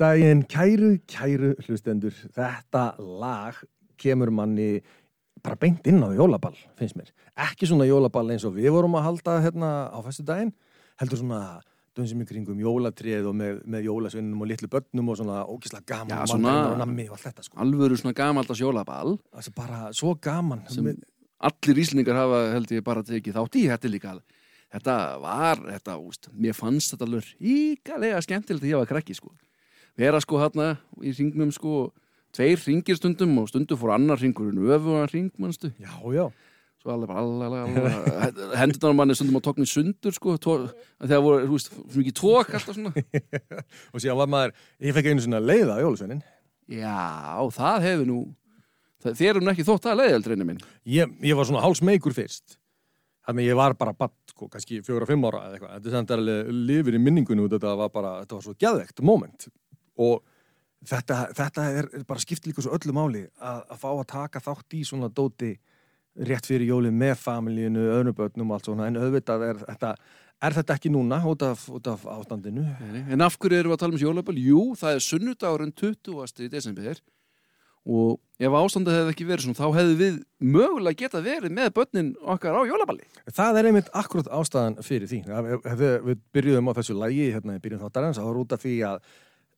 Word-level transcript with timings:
Daginn, 0.00 0.46
kæru, 0.48 0.94
kæru 1.10 1.50
hlustendur. 1.66 2.14
Þetta 2.32 2.84
lag 3.20 3.58
kemur 4.00 4.30
manni 4.32 4.78
bara 5.44 5.56
beint 5.60 5.84
inn 5.88 6.00
á 6.00 6.08
jólaball, 6.16 6.56
finnst 6.78 6.96
mér. 6.96 7.10
Ekki 7.36 7.68
svona 7.68 7.84
jólaball 7.88 8.32
eins 8.32 8.46
og 8.48 8.54
við 8.56 8.72
vorum 8.72 8.96
að 8.96 9.06
halda 9.08 9.34
hérna 9.44 9.72
á 9.92 9.98
fæstu 10.04 10.24
daginn, 10.28 10.54
heldur 11.00 11.20
svona 11.20 11.40
dönsum 11.96 12.22
í 12.22 12.26
kringum 12.28 12.60
jólatrið 12.62 13.28
og 13.28 13.36
með, 13.36 13.60
með 13.68 13.86
jólasvinnum 13.88 14.40
og 14.44 14.48
litlu 14.48 14.68
börnum 14.72 15.10
og 15.12 15.18
svona 15.20 15.40
ógislega 15.50 15.84
gaman 15.90 16.12
Já, 16.14 16.26
svona- 16.32 16.56
og 16.72 16.78
nammi 16.80 17.08
og 17.08 17.16
allt 17.18 17.26
þetta 17.28 17.44
sko. 17.44 17.58
alvöru 17.60 17.96
svona 17.98 18.14
gamaldas 18.14 18.60
jólaball 18.62 19.18
Það 19.34 19.48
er 19.48 19.56
bara 19.56 19.80
svo 19.92 20.14
gaman. 20.20 20.62
sem 20.70 20.84
Með- 20.84 21.02
allir 21.40 21.80
íslendingar 21.82 22.14
hafa 22.16 22.52
held 22.54 22.68
ég 22.70 22.84
bara 22.84 23.02
tekið 23.02 23.34
þátt 23.34 23.58
í 23.58 23.66
þetta 23.68 23.90
líka 23.90 24.20
þetta 24.72 25.20
var, 25.20 25.56
þetta, 25.56 25.98
úst, 25.98 26.28
mér 26.32 26.54
fannst 26.54 26.94
þetta 26.94 27.08
alveg 27.08 27.24
ríkalega 27.42 28.22
skemmtilegt 28.22 28.62
þegar 28.62 28.70
ég 28.70 28.78
var 28.78 28.86
krakki 28.86 29.14
sko. 29.18 29.32
Vera 30.00 30.20
sko 30.22 30.38
hérna 30.40 30.72
í 31.04 31.12
ringnum 31.16 31.50
sko, 31.54 31.90
tveir 32.36 32.60
ringir 32.66 32.96
stundum 32.98 33.36
og 33.42 33.50
stundum 33.50 33.78
fór 33.80 33.94
annar 33.96 34.20
ringur 34.22 34.50
en 34.52 34.62
öfugan 34.64 35.10
ring 35.12 35.30
mannstu, 35.40 35.72
Já, 35.80 35.92
já. 36.14 36.26
svo 36.80 36.92
alveg 36.94 37.10
bara 37.10 37.24
alveg, 37.26 38.42
hendurnar 38.56 38.94
á 38.94 38.98
manni 39.00 39.16
stundum 39.18 39.36
á 39.36 39.42
tóknin 39.44 39.68
sundur 39.68 40.14
sko, 40.16 40.36
þegar 40.40 41.24
voru, 41.24 41.46
þú 41.48 41.56
veist, 41.58 41.72
svo 41.76 42.00
mikið 42.00 42.16
tók 42.20 42.54
alltaf 42.56 42.76
svona 42.78 42.92
Og 43.92 44.00
síðan 44.00 44.20
var 44.22 44.30
maður, 44.32 44.54
ég 44.80 44.96
fekk 44.96 45.10
einu 45.12 45.24
svona 45.26 45.42
leiða 45.44 45.76
á 45.76 45.82
jólasveinin. 45.84 46.22
já, 46.70 46.96
það 47.58 47.84
hefur 47.88 48.08
nú 48.08 48.18
það, 49.02 49.18
þér 49.20 49.34
er 49.36 49.44
nú 49.44 49.52
ekki 49.52 49.68
þótt 49.68 49.90
að 49.90 50.00
leiðaldreinu 50.00 50.48
minn 50.48 50.64
Ég, 50.88 51.12
ég 51.26 51.36
var 51.36 51.48
svona 51.48 51.64
hálsmeikur 51.66 52.16
fyrst. 52.16 52.56
Þannig 53.28 53.50
ég 53.50 53.58
var 53.58 53.74
bara 53.78 53.92
badd, 53.94 54.14
sko, 54.32 54.48
kannski 54.48 54.80
fjóra, 54.82 55.06
fimm 55.06 55.26
ára 55.28 55.42
eða 55.50 55.58
eitthvað. 55.58 55.74
Þetta 55.84 56.14
er 56.14 56.22
alveg 56.22 56.48
lifir 56.70 56.96
í 56.96 57.00
minningunum 57.04 57.50
þetta 57.52 57.74
var 57.78 57.90
bara, 57.92 58.12
þetta 58.24 58.38
var 58.38 58.46
svo 58.46 58.54
geðvegt 58.58 59.02
moment. 59.06 59.44
Og 60.00 60.22
þetta, 60.86 61.26
þetta 61.36 61.66
er 61.80 61.90
bara 62.08 62.22
skipt 62.22 62.48
líka 62.48 62.64
svo 62.64 62.72
öllu 62.76 62.94
máli 62.96 63.26
að, 63.36 63.60
að 63.68 63.82
fá 63.82 63.90
að 63.92 64.06
taka 64.14 64.42
þátt 64.44 64.78
í 64.78 64.82
svona 64.88 65.10
dóti 65.12 65.54
rétt 66.26 66.48
fyrir 66.48 66.72
jólið 66.72 66.96
með 66.96 67.14
familíinu, 67.22 67.84
öðrum 67.94 68.16
börnum 68.16 68.50
og 68.50 68.58
allt 68.58 68.68
svona. 68.68 68.88
En 68.90 68.98
auðvitað 69.00 69.46
er 69.46 69.62
þetta, 69.62 69.92
er 70.48 70.56
þetta 70.58 70.76
ekki 70.76 70.92
núna 70.92 71.20
út 71.30 71.44
af, 71.46 71.62
út 71.70 71.92
af 71.92 72.04
ástandinu. 72.16 72.66
En 73.06 73.24
af 73.24 73.38
hverju 73.38 73.60
erum 73.60 73.72
við 73.72 73.78
að 73.78 73.84
tala 73.84 73.96
um 73.96 74.02
jólaböl? 74.02 74.36
Jú, 74.40 74.66
það 74.80 74.96
er 74.96 75.06
sunnudagurinn 75.06 75.74
20. 75.76 76.44
í 76.46 76.52
desember 76.52 77.00
og 77.90 78.18
ef 78.36 78.54
ástandið 78.58 78.98
hefði 78.98 79.12
ekki 79.14 79.24
verið 79.24 79.46
svona 79.46 79.56
þá 79.56 79.78
hefði 79.78 79.94
við 79.96 80.16
mögulega 80.52 80.98
geta 81.00 81.22
verið 81.24 81.54
með 81.56 81.70
börnin 81.78 82.10
okkar 82.20 82.58
á 82.60 82.68
jólaballi. 82.68 83.06
Það 83.32 83.56
er 83.56 83.68
einmitt 83.70 83.88
akkurat 83.96 84.28
ástæðan 84.36 84.76
fyrir 84.84 85.08
því. 85.08 85.22
Við, 85.64 85.94
við 86.04 86.20
byrjuðum 86.36 86.68
á 86.68 86.76
þessu 86.76 86.96
lægi 87.00 87.30
hérna 87.32 87.56
í 87.56 87.62
byrjun 87.64 87.80
þáttarins, 87.80 88.20
þá 88.20 88.26
var 88.26 88.42
út 88.42 88.52
af 88.52 88.60
því 88.66 88.74
að 88.90 89.00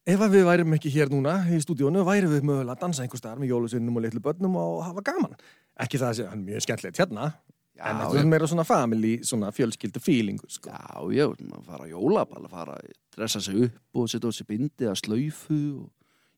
ef 0.08 0.22
við 0.32 0.44
værim 0.48 0.76
ekki 0.76 0.92
hér 0.92 1.12
núna 1.12 1.38
í 1.52 1.60
stúdíónu, 1.62 2.02
væri 2.06 2.30
við 2.30 2.46
mögulega 2.48 2.76
að 2.76 2.84
dansa 2.84 3.04
einhver 3.04 3.20
staðar 3.20 3.42
með 3.42 3.52
jólusinnum 3.54 3.98
og 3.98 4.06
litlu 4.06 4.22
börnum 4.24 4.58
og 4.58 4.84
hafa 4.88 5.04
gaman. 5.12 5.36
Ekki 5.80 6.00
það 6.00 6.08
að 6.08 6.16
segja, 6.18 6.30
hann 6.32 6.42
er 6.42 6.48
mjög 6.50 6.64
skemmtilegt 6.66 7.02
hérna, 7.02 7.32
Já, 7.72 7.86
en 7.88 8.02
þetta 8.02 8.20
er 8.20 8.26
meira 8.28 8.46
svona 8.50 8.64
family, 8.68 9.12
svona 9.24 9.48
fjölskyldu 9.54 10.00
feelingu, 10.02 10.48
sko. 10.52 10.68
Já, 10.68 11.06
já, 11.16 11.24
maður 11.48 11.68
fara 11.70 11.86
að 11.88 12.48
fara 12.52 12.74
að 12.76 12.90
dressa 13.16 13.40
sig 13.40 13.62
upp 13.64 14.00
og 14.02 14.10
setja 14.12 14.28
á 14.28 14.32
sig 14.36 14.46
bindi 14.46 14.88
að 14.90 14.98
slaufu 15.00 15.60
og 15.80 15.88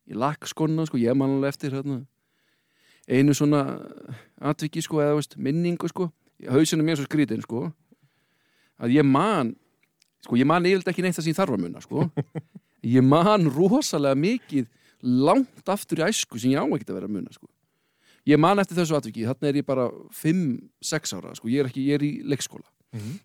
í 0.06 0.18
lakkskonna, 0.20 0.86
sko, 0.86 1.00
ég 1.02 1.18
man 1.18 1.34
alveg 1.34 1.56
eftir 1.56 1.74
hérna 1.74 2.04
einu 3.10 3.34
svona 3.34 3.64
atviki, 4.40 4.84
sko, 4.84 5.02
eða 5.02 5.18
veist, 5.18 5.34
minningu, 5.36 5.90
sko, 5.90 6.08
hausinu 6.46 6.86
mér 6.86 7.00
svo 7.00 7.08
skrítin, 7.08 7.42
sko, 7.42 7.66
að 8.78 8.94
ég 8.94 9.08
man, 9.08 9.56
sko, 10.24 10.36
ég 10.40 10.46
man 10.48 10.64
yfirlega 10.64 10.90
ekki 10.94 11.04
neitt 11.04 11.16
það 11.18 11.26
sem 11.26 11.32
ég 11.34 11.38
þarf 11.38 11.54
að 11.56 11.62
munna, 11.66 11.82
sko, 11.84 12.06
ég 12.96 13.04
man 13.04 13.48
rosalega 13.54 14.18
mikið 14.18 14.66
langt 15.04 15.68
aftur 15.68 16.00
í 16.00 16.06
æsku 16.08 16.40
sem 16.40 16.54
ég 16.54 16.60
á 16.60 16.64
ekki 16.64 16.88
að 16.88 16.96
vera 16.98 17.08
að 17.10 17.14
munna, 17.18 17.32
sko. 17.34 17.46
Ég 18.24 18.40
man 18.40 18.58
eftir 18.62 18.78
þessu 18.78 18.96
atviki, 18.96 19.26
þarna 19.28 19.48
er 19.50 19.58
ég 19.60 19.66
bara 19.68 19.90
5-6 20.16 21.12
ára, 21.18 21.34
sko, 21.36 21.48
ég 21.52 21.60
er 21.60 21.68
ekki, 21.68 21.82
ég 21.90 21.98
er 21.98 22.04
í 22.08 22.12
leikskóla 22.24 22.64
Mhm. 22.94 23.18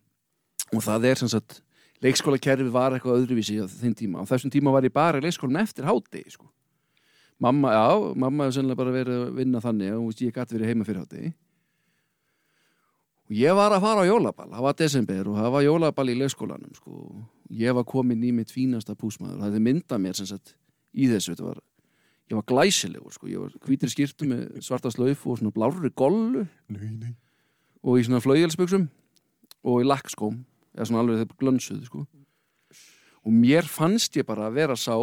og 0.75 0.81
það 0.83 1.05
er 1.11 1.15
sem 1.15 1.27
sagt 1.31 1.61
leikskólakerfi 2.03 2.69
var 2.71 2.91
eitthvað 2.95 3.19
öðruvísi 3.23 3.59
á 3.61 3.67
þeim 3.67 3.93
tíma 3.95 4.19
og 4.21 4.27
þessum 4.27 4.51
tíma 4.51 4.71
var 4.71 4.81
ég 4.83 4.93
bara 4.93 5.19
í 5.19 5.23
leikskólan 5.23 5.61
eftir 5.61 5.85
hádegi 5.85 6.31
sko. 6.31 6.47
mamma, 7.39 7.69
já, 7.71 8.15
mamma 8.15 8.43
hefur 8.49 8.55
sennilega 8.59 8.75
bara 8.77 8.91
verið 8.91 9.19
að 9.27 9.35
vinna 9.35 9.59
þannig 9.63 9.93
og 9.95 10.11
ég 10.19 10.33
gæti 10.35 10.57
verið 10.57 10.67
heima 10.73 10.85
fyrir 10.87 11.05
hádegi 11.05 11.33
og 13.29 13.37
ég 13.37 13.53
var 13.53 13.75
að 13.75 13.83
fara 13.85 14.03
á 14.03 14.09
jólaball 14.09 14.49
það 14.49 14.65
var 14.65 14.77
desember 14.79 15.27
og 15.29 15.37
það 15.37 15.51
var 15.53 15.65
jólaball 15.65 16.09
í 16.09 16.17
leikskólanum 16.17 16.73
sko. 16.73 16.93
ég 17.53 17.75
var 17.77 17.85
komin 17.85 18.23
í 18.25 18.31
mitt 18.33 18.51
fínasta 18.53 18.95
púsmaður 18.97 19.37
það 19.43 19.51
hefði 19.51 19.65
myndað 19.67 20.01
mér 20.05 20.17
sem 20.17 20.29
sagt 20.29 20.55
í 20.97 21.05
þessu 21.11 21.35
var, 21.37 21.59
ég 22.29 22.39
var 22.39 22.47
glæsilegur 22.49 23.13
sko. 23.13 23.29
ég 23.29 23.43
var 23.43 23.53
hvítri 23.67 23.91
skýrtu 23.93 24.29
með 24.29 24.61
svarta 24.65 24.89
slaufu 24.93 25.33
og 25.35 25.41
svona 25.41 25.53
blárri 25.53 25.93
gollu 25.93 26.47
Nei, 26.73 26.89
nei. 26.89 27.13
og 27.83 27.99
í 27.99 28.07
svona 28.07 28.23
flaugjelsbuxum 28.25 28.89
og 29.63 29.83
í 29.83 29.87
lakkskóm 29.87 30.41
eða 30.73 30.89
svona 30.89 31.05
alveg 31.05 31.21
þeir 31.21 31.39
glönsuð 31.43 31.85
sko. 31.85 32.05
og 33.25 33.31
mér 33.45 33.69
fannst 33.69 34.17
ég 34.17 34.25
bara 34.25 34.49
að 34.49 34.57
vera 34.57 34.75
sá 34.79 34.95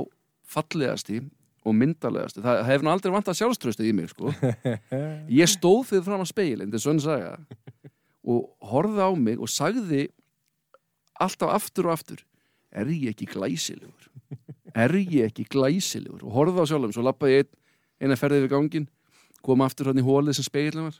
fallegasti 0.46 1.22
og 1.66 1.74
myndarlegasti 1.74 2.42
það 2.42 2.82
nú 2.82 2.90
aldrei 2.90 3.10
vantað 3.14 3.38
sjálfströstið 3.40 3.88
í 3.90 3.94
mig 3.94 4.10
sko. 4.10 4.30
ég 5.40 5.50
stóð 5.50 5.88
fyrir 5.92 6.04
fram 6.06 6.22
að 6.22 6.30
speilin 6.30 6.66
þetta 6.66 6.78
er 6.78 6.84
svona 6.84 7.06
saga 7.06 7.32
og 8.26 8.50
horfði 8.66 9.06
á 9.06 9.10
mig 9.14 9.38
og 9.38 9.50
sagði 9.50 10.08
alltaf 11.22 11.54
aftur 11.54 11.88
og 11.88 11.96
aftur 11.96 12.24
er 12.76 12.90
ég 12.92 13.14
ekki 13.14 13.30
glæsilegur? 13.30 14.10
Er 14.76 14.92
ég 14.92 15.30
ekki 15.30 15.46
glæsilegur? 15.48 16.26
Og 16.26 16.34
horfði 16.34 16.66
á 16.66 16.66
sjálfum, 16.68 16.92
svo 16.92 17.06
lappaði 17.06 17.40
einn 17.40 17.52
eina 18.02 18.18
ferðið 18.20 18.44
við 18.44 18.52
gangin 18.52 18.88
kom 19.46 19.62
aftur 19.64 19.88
hann 19.90 20.02
í 20.02 20.04
hólið 20.04 20.36
sem 20.36 20.48
speilin 20.48 20.88
var 20.88 20.98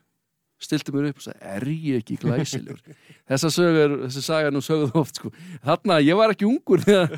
stilti 0.63 0.93
mér 0.95 1.11
upp 1.11 1.21
og 1.21 1.25
sagði, 1.27 1.41
er 1.53 1.67
ég 1.69 2.01
ekki 2.01 2.17
glæsilegur 2.23 2.79
þessa 3.29 3.51
sögur, 3.53 3.95
þessi 4.07 4.23
saga 4.25 4.53
nú 4.55 4.63
sögðu 4.65 5.01
oft 5.01 5.19
sko, 5.21 5.31
þarna, 5.65 5.99
ég 6.05 6.17
var 6.19 6.33
ekki 6.33 6.47
ungur 6.49 6.83
þegar 6.85 7.13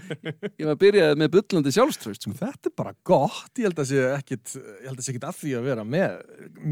ég 0.58 0.64
var 0.66 0.78
byrjaði 0.80 1.18
með 1.20 1.30
bullandi 1.36 1.72
sjálfströst 1.76 2.26
sko. 2.26 2.32
Þetta 2.38 2.70
er 2.70 2.74
bara 2.80 2.94
gott, 3.06 3.52
ég 3.60 3.68
held 3.68 3.82
að 3.82 3.90
sé 3.92 4.02
ekkit, 4.14 4.56
ég 4.56 4.88
held 4.88 4.96
að 4.96 5.04
sé 5.06 5.14
ekkit 5.14 5.28
að 5.28 5.38
því 5.42 5.54
að 5.58 5.68
vera 5.68 5.86
með 5.96 6.18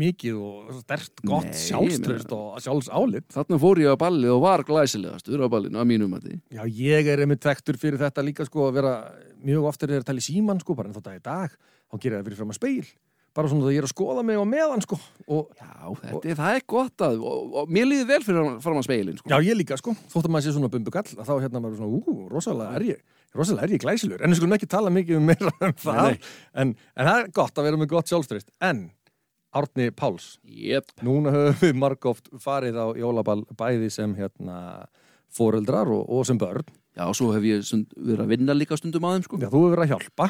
mikið 0.02 0.40
og 0.48 0.74
stert 0.80 1.24
gott 1.28 1.60
sjálfströst 1.60 2.34
og 2.36 2.58
sjálfsálit. 2.64 3.28
þarna 3.36 3.60
fór 3.62 3.82
ég 3.84 3.94
á 3.94 4.02
ballið 4.02 4.34
og 4.34 4.42
var 4.46 4.66
glæsilegastur 4.66 5.46
á 5.46 5.48
ballinu 5.52 5.82
að 5.82 5.90
mínum 5.92 6.16
að 6.18 6.28
því 6.30 6.38
Já, 6.56 6.62
ég 6.80 7.12
er 7.12 7.22
einmitt 7.24 7.44
þekktur 7.44 7.78
fyrir 7.80 8.00
þetta 8.02 8.24
líka 8.26 8.46
sko 8.48 8.70
að 8.70 8.78
vera 8.80 8.94
mjög 9.46 9.68
ofta 9.70 9.88
er 9.88 10.00
að 10.00 10.08
tala 10.10 10.22
í 10.22 10.26
síman 10.26 10.62
sko, 10.62 10.76
bara 10.78 10.90
en 10.90 10.96
þá 10.96 11.10
dag 11.10 11.18
í 11.20 11.24
dag, 11.24 11.58
þá 11.90 12.00
gerir 12.00 12.18
það 12.18 12.30
fyrir 12.30 12.40
fram 12.40 12.54
að 12.54 12.58
speil. 12.58 12.88
Bara 13.36 13.50
svona 13.52 13.66
að 13.68 13.74
ég 13.76 13.82
er 13.82 13.86
að 13.86 13.92
skoða 13.92 14.22
mig 14.24 14.38
á 14.40 14.44
meðan 14.48 14.82
sko. 14.84 14.96
Og, 15.28 15.50
já, 15.58 15.68
þetta, 16.00 16.22
er- 16.32 16.38
það 16.40 16.54
er 16.56 16.64
gott 16.72 17.04
að 17.04 17.18
og, 17.20 17.56
og 17.60 17.72
mér 17.76 17.88
líði 17.90 18.06
vel 18.08 18.22
fyrir 18.24 18.40
að 18.56 18.86
speilin 18.86 19.18
sko. 19.20 19.28
já, 19.28 19.36
ég 19.44 19.58
líka 19.58 19.76
sko, 19.80 19.92
þótt 20.12 20.24
að 20.28 20.32
maður 20.32 20.46
sé 20.46 20.54
svona 20.56 20.70
bumbugall, 20.72 21.04
að 21.12 21.28
þá 21.28 21.34
hérna 21.44 21.62
maður 21.64 21.80
svona, 21.82 22.00
ú, 22.00 22.28
rosalega 22.32 22.78
er 22.80 22.86
ég, 22.88 23.02
rosalega 23.36 23.68
er 23.68 23.74
ég 23.76 23.82
glæsilur. 23.84 24.22
En 24.24 24.32
við 24.32 24.40
skulum 24.40 24.56
ekki 24.56 24.70
tala 24.72 24.92
mikið 24.94 25.18
um 25.20 25.28
meira 25.28 25.52
um 25.68 25.74
það. 25.84 26.16
En, 26.56 26.72
en 26.96 27.10
það 27.10 27.20
er 27.24 27.28
gott 27.36 27.60
að 27.60 27.68
vera 27.68 27.80
með 27.82 27.92
gott 27.92 28.12
sjálfströst. 28.12 28.48
En, 28.64 28.86
Árni 29.56 29.90
Páls, 29.96 30.34
yep. 30.44 30.90
Núna 31.06 31.30
höfum 31.32 31.60
við 31.62 31.78
margóft 31.80 32.26
farið 32.44 32.76
á 32.76 32.86
jólaball 32.98 33.44
bæði 33.56 33.88
sem 33.94 34.12
hérna 34.18 34.58
foreldrar 35.36 35.88
og, 35.92 36.02
og 36.12 36.26
sem 36.28 36.36
börn. 36.40 36.64
já, 36.96 37.04
og 37.08 37.16
svo 37.16 37.30
hef 37.32 37.44
ég 37.44 37.62
verið 37.96 38.24
að 38.24 38.32
vinna 38.32 38.56
líka 38.56 38.76
stundum 38.76 39.04
að 39.08 39.16
þeim 39.18 39.24
sko. 39.28 39.40
Já, 39.40 39.48
þú 39.52 39.62
hefur 39.62 39.76
verið 39.76 39.86
að 39.86 39.92
hjálpa, 39.94 40.28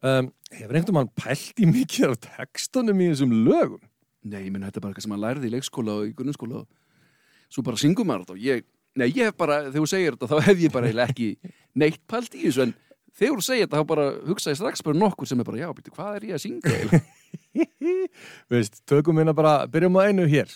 Um, 0.00 0.30
hefur 0.56 0.78
einhvern 0.78 0.96
mann 0.96 1.10
pælt 1.18 1.60
í 1.60 1.66
mikið 1.68 2.14
af 2.14 2.20
textunum 2.24 3.00
í 3.04 3.10
þessum 3.10 3.32
lögum? 3.44 3.80
Nei, 4.24 4.46
ég 4.46 4.52
menn 4.52 4.64
þetta 4.64 4.80
er 4.80 4.84
bara 4.84 4.92
eitthvað 4.94 5.04
sem 5.06 5.12
maður 5.12 5.24
lærði 5.26 5.48
í 5.48 5.54
leikskóla 5.54 5.96
og 6.00 6.06
í 6.08 6.14
grunnskóla 6.16 6.60
og 6.62 7.52
svo 7.52 7.64
bara 7.66 7.80
syngum 7.80 8.08
maður 8.08 8.26
þetta 8.30 8.44
ég, 8.44 8.64
nei, 9.00 9.06
ég 9.10 9.28
hef 9.28 9.36
bara, 9.40 9.58
þegar 9.68 9.76
þú 9.78 9.90
segir 9.92 10.16
þetta 10.16 10.30
þá 10.30 10.48
hef 10.48 10.62
ég 10.64 10.74
bara 10.74 10.92
ekki 11.06 11.28
neitt 11.80 12.00
pælt 12.08 12.36
í 12.36 12.46
þessu 12.46 12.64
en 12.66 12.74
þegar 13.20 13.40
þú 13.40 13.44
segir 13.46 13.66
þetta 13.66 13.80
þá 13.80 13.88
bara 13.92 14.06
hugsa 14.28 14.54
ég 14.54 14.60
strax 14.60 14.84
bara 14.86 15.00
nokkur 15.00 15.28
sem 15.28 15.40
er 15.42 15.48
bara, 15.50 15.60
já, 15.60 15.68
býttu, 15.76 15.94
hvað 15.96 16.18
er 16.18 16.28
ég 16.30 16.38
að 16.38 16.44
syngja? 16.46 17.02
Veist, 18.52 18.80
tökum 18.88 19.20
hérna 19.20 19.34
bara, 19.36 19.54
byrjum 19.70 19.98
á 20.00 20.02
einu 20.08 20.26
hér. 20.30 20.52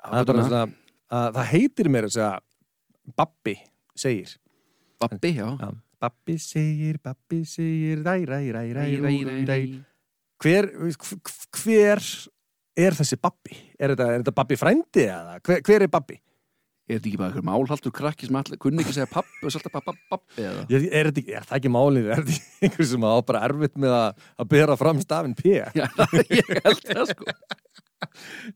Það 0.00 0.32
svona, 0.40 0.64
að 1.12 1.38
það 1.38 1.50
heitir 1.52 1.90
mér 1.92 2.08
að 2.08 2.16
segja, 2.16 2.32
Babbi 3.18 3.56
segir. 3.98 4.34
Babbi, 5.02 5.34
já 5.36 5.46
Já. 5.58 5.70
Babbi 6.00 6.36
segir, 6.40 6.96
Babbi 7.04 7.42
segir, 7.44 8.00
ræ, 8.06 8.16
ræ, 8.24 8.40
ræ, 8.56 8.62
ræ, 8.72 8.84
Ræ, 9.04 9.14
ræ. 9.50 9.60
Hver, 10.40 10.70
hver- 11.60 12.28
er 12.80 12.94
þessi 12.96 13.18
Babbi? 13.20 13.56
Er 13.78 13.92
þetta, 13.92 14.06
er 14.14 14.22
þetta 14.22 14.32
Babbi 14.38 14.56
frændi 14.56 15.04
eða? 15.04 15.38
Hver, 15.44 15.60
hver 15.66 15.84
er 15.84 15.90
Babbi? 15.92 16.16
Er 16.90 16.96
þetta 16.98 17.06
ekki 17.10 17.18
bara 17.20 17.28
eitthvað 17.30 17.46
málhaldur 17.46 17.92
krakki 17.94 18.26
sem 18.26 18.36
allir 18.40 18.58
kunni 18.58 18.82
ekki 18.82 18.94
segja 18.96 19.06
pappi 19.12 19.44
og 19.46 19.52
svolítið 19.54 19.74
pappa, 19.76 19.92
pappi 20.10 20.42
eða? 20.42 20.64
Er, 20.74 20.86
er, 20.88 21.10
þetta 21.10 21.20
ekki- 21.22 21.34
er 21.38 21.44
það 21.46 21.58
ekki 21.60 21.70
málið? 21.76 22.08
Er 22.16 22.24
þetta 22.26 22.64
einhver 22.66 22.88
sem 22.90 23.04
á 23.06 23.12
bara 23.28 23.42
erfitt 23.46 23.76
með 23.84 23.94
að, 23.98 24.24
að 24.42 24.48
bera 24.56 24.76
fram 24.80 25.02
stafinn 25.04 25.36
P? 25.38 25.52
Já, 25.60 25.86
ég 26.40 26.50
held 26.64 26.82
það 26.88 27.04
sko 27.12 27.28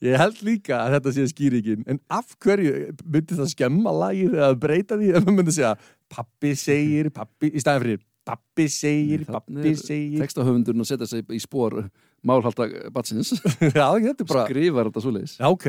Ég 0.05 0.17
held 0.21 0.41
líka 0.47 0.81
að 0.81 0.97
þetta 0.97 1.15
sé 1.17 1.29
skýringin. 1.35 1.85
En 1.91 2.01
af 2.13 2.35
hverju 2.43 2.95
myndi 3.05 3.37
það 3.39 3.53
skemma 3.53 3.93
lagið 4.05 4.39
eða 4.41 4.57
breyta 4.61 4.99
því? 5.01 5.13
Ef 5.13 5.27
maður 5.27 5.39
myndi 5.41 5.57
segja 5.59 5.77
pappi 6.15 6.55
segir 6.59 7.13
pappi 7.15 7.53
í 7.53 7.63
staðin 7.63 7.87
fyrir 7.87 8.03
Babbi 8.25 8.69
segir, 8.73 9.25
babbi 9.29 9.75
segir. 9.77 10.23
Tekstahöfundurinn 10.23 10.81
að 10.81 10.89
setja 10.95 11.09
sig 11.11 11.33
í 11.37 11.41
spór 11.43 11.83
málhalda 12.25 12.89
batsins 12.95 13.35
Já, 13.77 13.85
þetta 14.01 14.25
bara 14.25 14.45
skrifar 14.49 14.89
þetta 14.89 15.03
svoleiðis. 15.05 15.35
Já, 15.37 15.49
ok, 15.51 15.67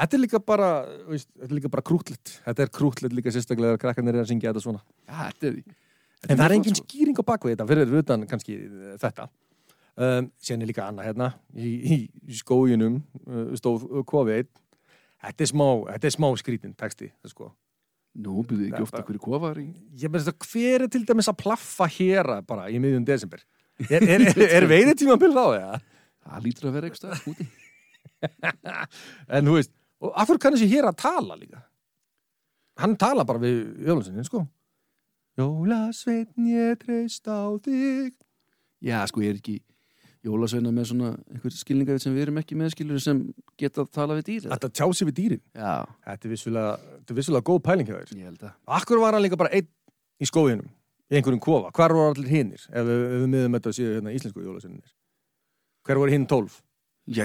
þetta 0.00 0.16
er 0.16 0.22
líka 0.22 0.40
bara 0.40 0.70
veist, 1.10 1.28
þetta 1.34 1.50
er 1.50 1.58
líka 1.58 1.72
bara 1.74 1.84
krútlitt 1.84 2.32
þetta 2.46 2.64
er 2.64 2.72
krútlitt 2.78 3.16
líka 3.18 3.34
sérstaklega 3.34 3.76
að 3.76 3.82
krakkarnir 3.82 4.16
er 4.16 4.24
að 4.24 4.32
syngja 4.32 4.54
þetta 4.54 4.64
svona. 4.64 4.80
Já, 5.04 5.18
þetta 5.18 5.50
er 5.50 5.60
En 6.26 6.34
það 6.34 6.46
er 6.48 6.54
engin 6.56 6.74
skýring 6.80 7.20
á 7.20 7.24
bakvið 7.28 7.52
þetta 7.54 7.68
fyrir 7.68 7.92
utan 8.00 8.24
kannski 8.30 8.56
þetta 9.04 9.28
um, 9.98 10.30
Sér 10.40 10.62
er 10.62 10.70
líka 10.70 10.86
annað 10.86 11.10
hérna 11.10 11.28
í, 11.54 11.74
í, 11.98 11.98
skóginum 12.38 13.00
uh, 13.26 13.52
stóð 13.58 13.86
COVID 14.08 14.50
Þetta 15.18 15.44
er 15.44 15.50
smá, 15.50 15.66
þetta 15.88 16.06
er 16.06 16.14
smá 16.14 16.28
skrítin 16.38 16.74
texti 16.78 17.08
sko. 17.26 17.48
Nú 18.22 18.42
byrðu 18.46 18.68
ekki 18.68 18.84
ofta 18.84 19.02
hverju 19.02 19.22
kofar 19.22 19.58
í 19.60 19.66
Ég 19.98 20.10
meina 20.10 20.24
þetta, 20.28 20.50
hver 20.50 20.84
er 20.86 20.92
til 20.92 21.04
dæmis 21.06 21.30
að 21.30 21.40
plaffa 21.42 21.88
hér 21.98 22.30
bara 22.46 22.68
í 22.70 22.78
miðjum 22.82 23.06
desember? 23.06 23.42
Er, 23.94 24.02
er, 24.02 24.24
er, 24.26 24.40
er 24.56 24.64
veiðitíma 24.66 25.14
byrð 25.22 25.36
á 25.38 25.46
það? 25.46 25.82
Það 26.26 26.46
lítur 26.48 26.66
að 26.66 26.72
vera 26.74 26.88
eitthvað 26.88 27.26
úti 27.30 27.44
En 29.38 29.46
þú 29.46 29.54
veist, 29.54 29.70
og 30.02 30.16
af 30.18 30.26
hverju 30.26 30.42
kann 30.42 30.56
þessi 30.56 30.70
hér 30.72 30.88
að 30.88 30.96
tala 30.98 31.36
líka? 31.38 31.62
Hann 32.82 32.96
tala 32.98 33.26
bara 33.28 33.42
við 33.42 33.60
Jólansinni, 33.86 34.26
sko 34.26 34.42
Jólasveitn 35.38 36.50
ég 36.50 36.80
treyst 36.82 37.30
á 37.30 37.54
þig 37.62 38.16
Já, 38.82 38.98
sko, 39.10 39.22
ég 39.22 39.36
er 39.36 39.38
ekki 39.38 39.60
jólasveina 40.26 40.72
með 40.74 40.88
svona 40.90 41.10
einhver 41.30 41.54
skilningar 41.54 42.00
sem 42.02 42.14
við 42.16 42.26
erum 42.26 42.40
ekki 42.40 42.58
með 42.58 42.72
skilur 42.74 43.02
sem 43.02 43.20
geta 43.60 43.84
að 43.84 43.92
tala 43.94 44.16
við 44.18 44.26
dýr 44.28 44.48
Þetta 44.50 44.70
tjási 44.80 45.06
við 45.08 45.16
dýrin? 45.20 45.42
Já, 45.54 45.74
Þetta 46.08 46.28
er 46.28 46.34
vissulega, 46.34 46.72
vissulega 47.20 47.46
góð 47.46 47.60
pæling 47.68 47.88
hjá 47.88 47.96
þér. 47.96 48.14
Ég 48.18 48.30
held 48.32 48.44
að. 48.48 48.56
Akkur 48.78 49.02
var 49.02 49.16
hann 49.16 49.24
líka 49.24 49.38
bara 49.40 49.52
einn 49.54 49.68
í 50.18 50.28
skóginum 50.28 50.68
í 51.08 51.16
einhverjum 51.16 51.40
kofa, 51.40 51.70
hvar 51.72 51.94
voru 51.96 52.12
allir 52.12 52.28
hinnir 52.28 52.64
ef 52.68 52.82
ef 52.84 52.88
við 53.14 53.28
miðum 53.32 53.54
þetta 53.56 53.70
að 53.70 53.78
séu 53.78 53.92
hérna 53.94 54.12
íslensku 54.12 54.44
jólasveinnir 54.44 54.90
Hver 55.88 56.00
voru 56.02 56.12
hinn 56.12 56.26
tólf? 56.28 56.58
Já, 57.08 57.24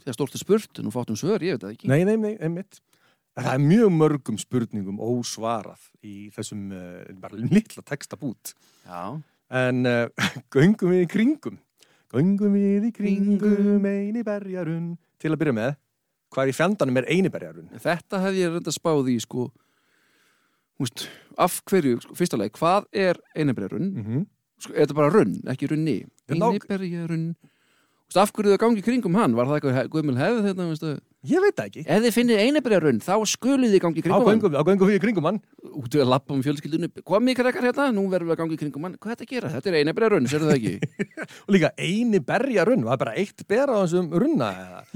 það 0.00 0.08
er 0.08 0.16
stórt 0.16 0.36
að 0.38 0.40
spurt 0.40 0.80
nú 0.80 0.92
fátum 0.94 1.18
svör, 1.20 1.42
ég 1.44 1.58
veit 1.58 1.66
það 1.66 1.72
ekki. 1.74 1.88
Nei, 1.90 2.04
nei, 2.08 2.14
nei, 2.16 2.30
einmitt. 2.40 2.78
Það 3.36 3.50
er 3.52 3.60
mjög 3.60 3.90
mörgum 3.92 4.38
spurningum 4.40 5.00
ósvarað 5.04 5.82
í 6.00 6.30
þessum 6.32 6.70
uh, 6.72 7.02
bara 7.20 7.36
litla 7.36 7.84
textabút. 7.84 8.54
Já, 8.86 9.18
En 9.50 9.86
uh, 9.86 10.06
göngum 10.54 10.90
við 10.90 11.04
í 11.04 11.10
kringum 11.10 11.58
Göngum 12.14 12.54
við 12.56 12.88
í 12.88 12.92
kringum 12.94 13.86
einiberjarun 13.86 14.94
Til 15.22 15.32
að 15.32 15.40
byrja 15.42 15.56
með 15.56 15.76
Hvað 16.34 16.50
í 16.50 16.54
fjandanum 16.56 16.98
er 16.98 17.06
einiberjarun? 17.14 17.68
þetta 17.78 18.20
hef 18.24 18.34
ég 18.34 18.56
reynda 18.56 18.74
spáð 18.74 19.12
í 19.12 19.18
sko 19.22 19.50
Húst, 20.76 21.06
af 21.40 21.62
hverju, 21.64 22.02
sko, 22.02 22.14
fyrsta 22.18 22.36
leið, 22.36 22.50
hvað 22.58 22.88
er 22.92 23.20
einiberjarunn? 23.38 23.86
Mm 23.94 24.02
-hmm. 24.04 24.24
Sko, 24.60 24.74
er 24.74 24.82
þetta 24.84 24.96
bara 24.98 25.12
runn, 25.14 25.38
ekki 25.48 25.70
runni 25.70 25.94
Húst, 28.06 28.18
af 28.20 28.32
hverju 28.32 28.52
það 28.52 28.60
gangi 28.60 28.82
kringum 28.82 29.14
hann? 29.14 29.36
Var 29.36 29.46
það 29.46 29.56
eitthvað 29.60 29.88
guðmjöl 29.94 30.18
hefð 30.20 30.42
þetta, 30.50 30.66
veistu? 30.68 30.92
Ég 31.26 31.42
veit 31.42 31.56
það 31.56 31.68
ekki. 31.70 31.82
Ef 31.82 32.02
þið 32.04 32.14
finnið 32.14 32.40
einiberjarunn, 32.44 32.98
þá 33.02 33.14
skulið 33.30 33.72
þið 33.74 33.82
gangi 33.82 34.02
kringum 34.04 34.28
hann. 34.30 34.42
á 34.54 34.62
göngum 34.68 34.90
við 34.90 35.00
kringum 35.02 35.26
hann. 35.26 35.40
Út 35.66 35.96
að 35.98 36.10
lappa 36.12 36.34
um 36.36 36.42
fjölskyldunni. 36.44 36.90
Komið 37.06 37.38
krakkar 37.40 37.66
hérna, 37.66 37.86
nú 37.94 38.06
verðum 38.12 38.30
við 38.30 38.34
að 38.36 38.40
ganga 38.42 38.56
í 38.56 38.60
kringum 38.60 38.86
hann. 38.86 38.96
Hvað 39.00 39.12
er 39.12 39.16
þetta 39.16 39.26
að 39.26 39.32
gera? 39.32 39.52
Þetta 39.56 39.70
er 39.72 39.78
eina 39.80 39.94
bregða 39.96 40.12
runn, 40.14 40.28
sérðu 40.30 40.50
það 40.50 40.58
ekki? 40.60 41.04
Og 41.46 41.54
líka 41.56 41.72
eini 41.80 42.22
berjarun 42.30 42.84
Það 42.86 42.94
er 42.94 43.02
bara 43.02 43.14
eitt 43.22 43.46
ber 43.50 43.72
á 43.72 43.76
þessum 43.82 44.10
runna? 44.22 44.50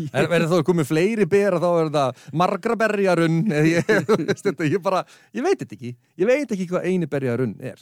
Er, 0.07 0.29
er 0.29 0.49
það 0.53 0.67
komið 0.71 0.91
fleiri 0.91 1.29
ber 1.31 1.59
þá 1.63 1.71
er 1.71 1.95
það 1.97 2.27
margra 2.43 2.77
berjarun 2.85 3.41
ég, 3.71 3.95
ég, 4.71 4.83
bara, 4.85 5.07
ég 5.35 5.47
veit 5.47 5.57
þetta 5.65 5.79
ekki. 5.79 5.97
Ég 6.21 6.31
veit 6.31 6.55
ekki 6.55 6.69
hvað 6.71 6.91
eini 6.91 7.11
berjarun 7.11 7.57
er. 7.59 7.81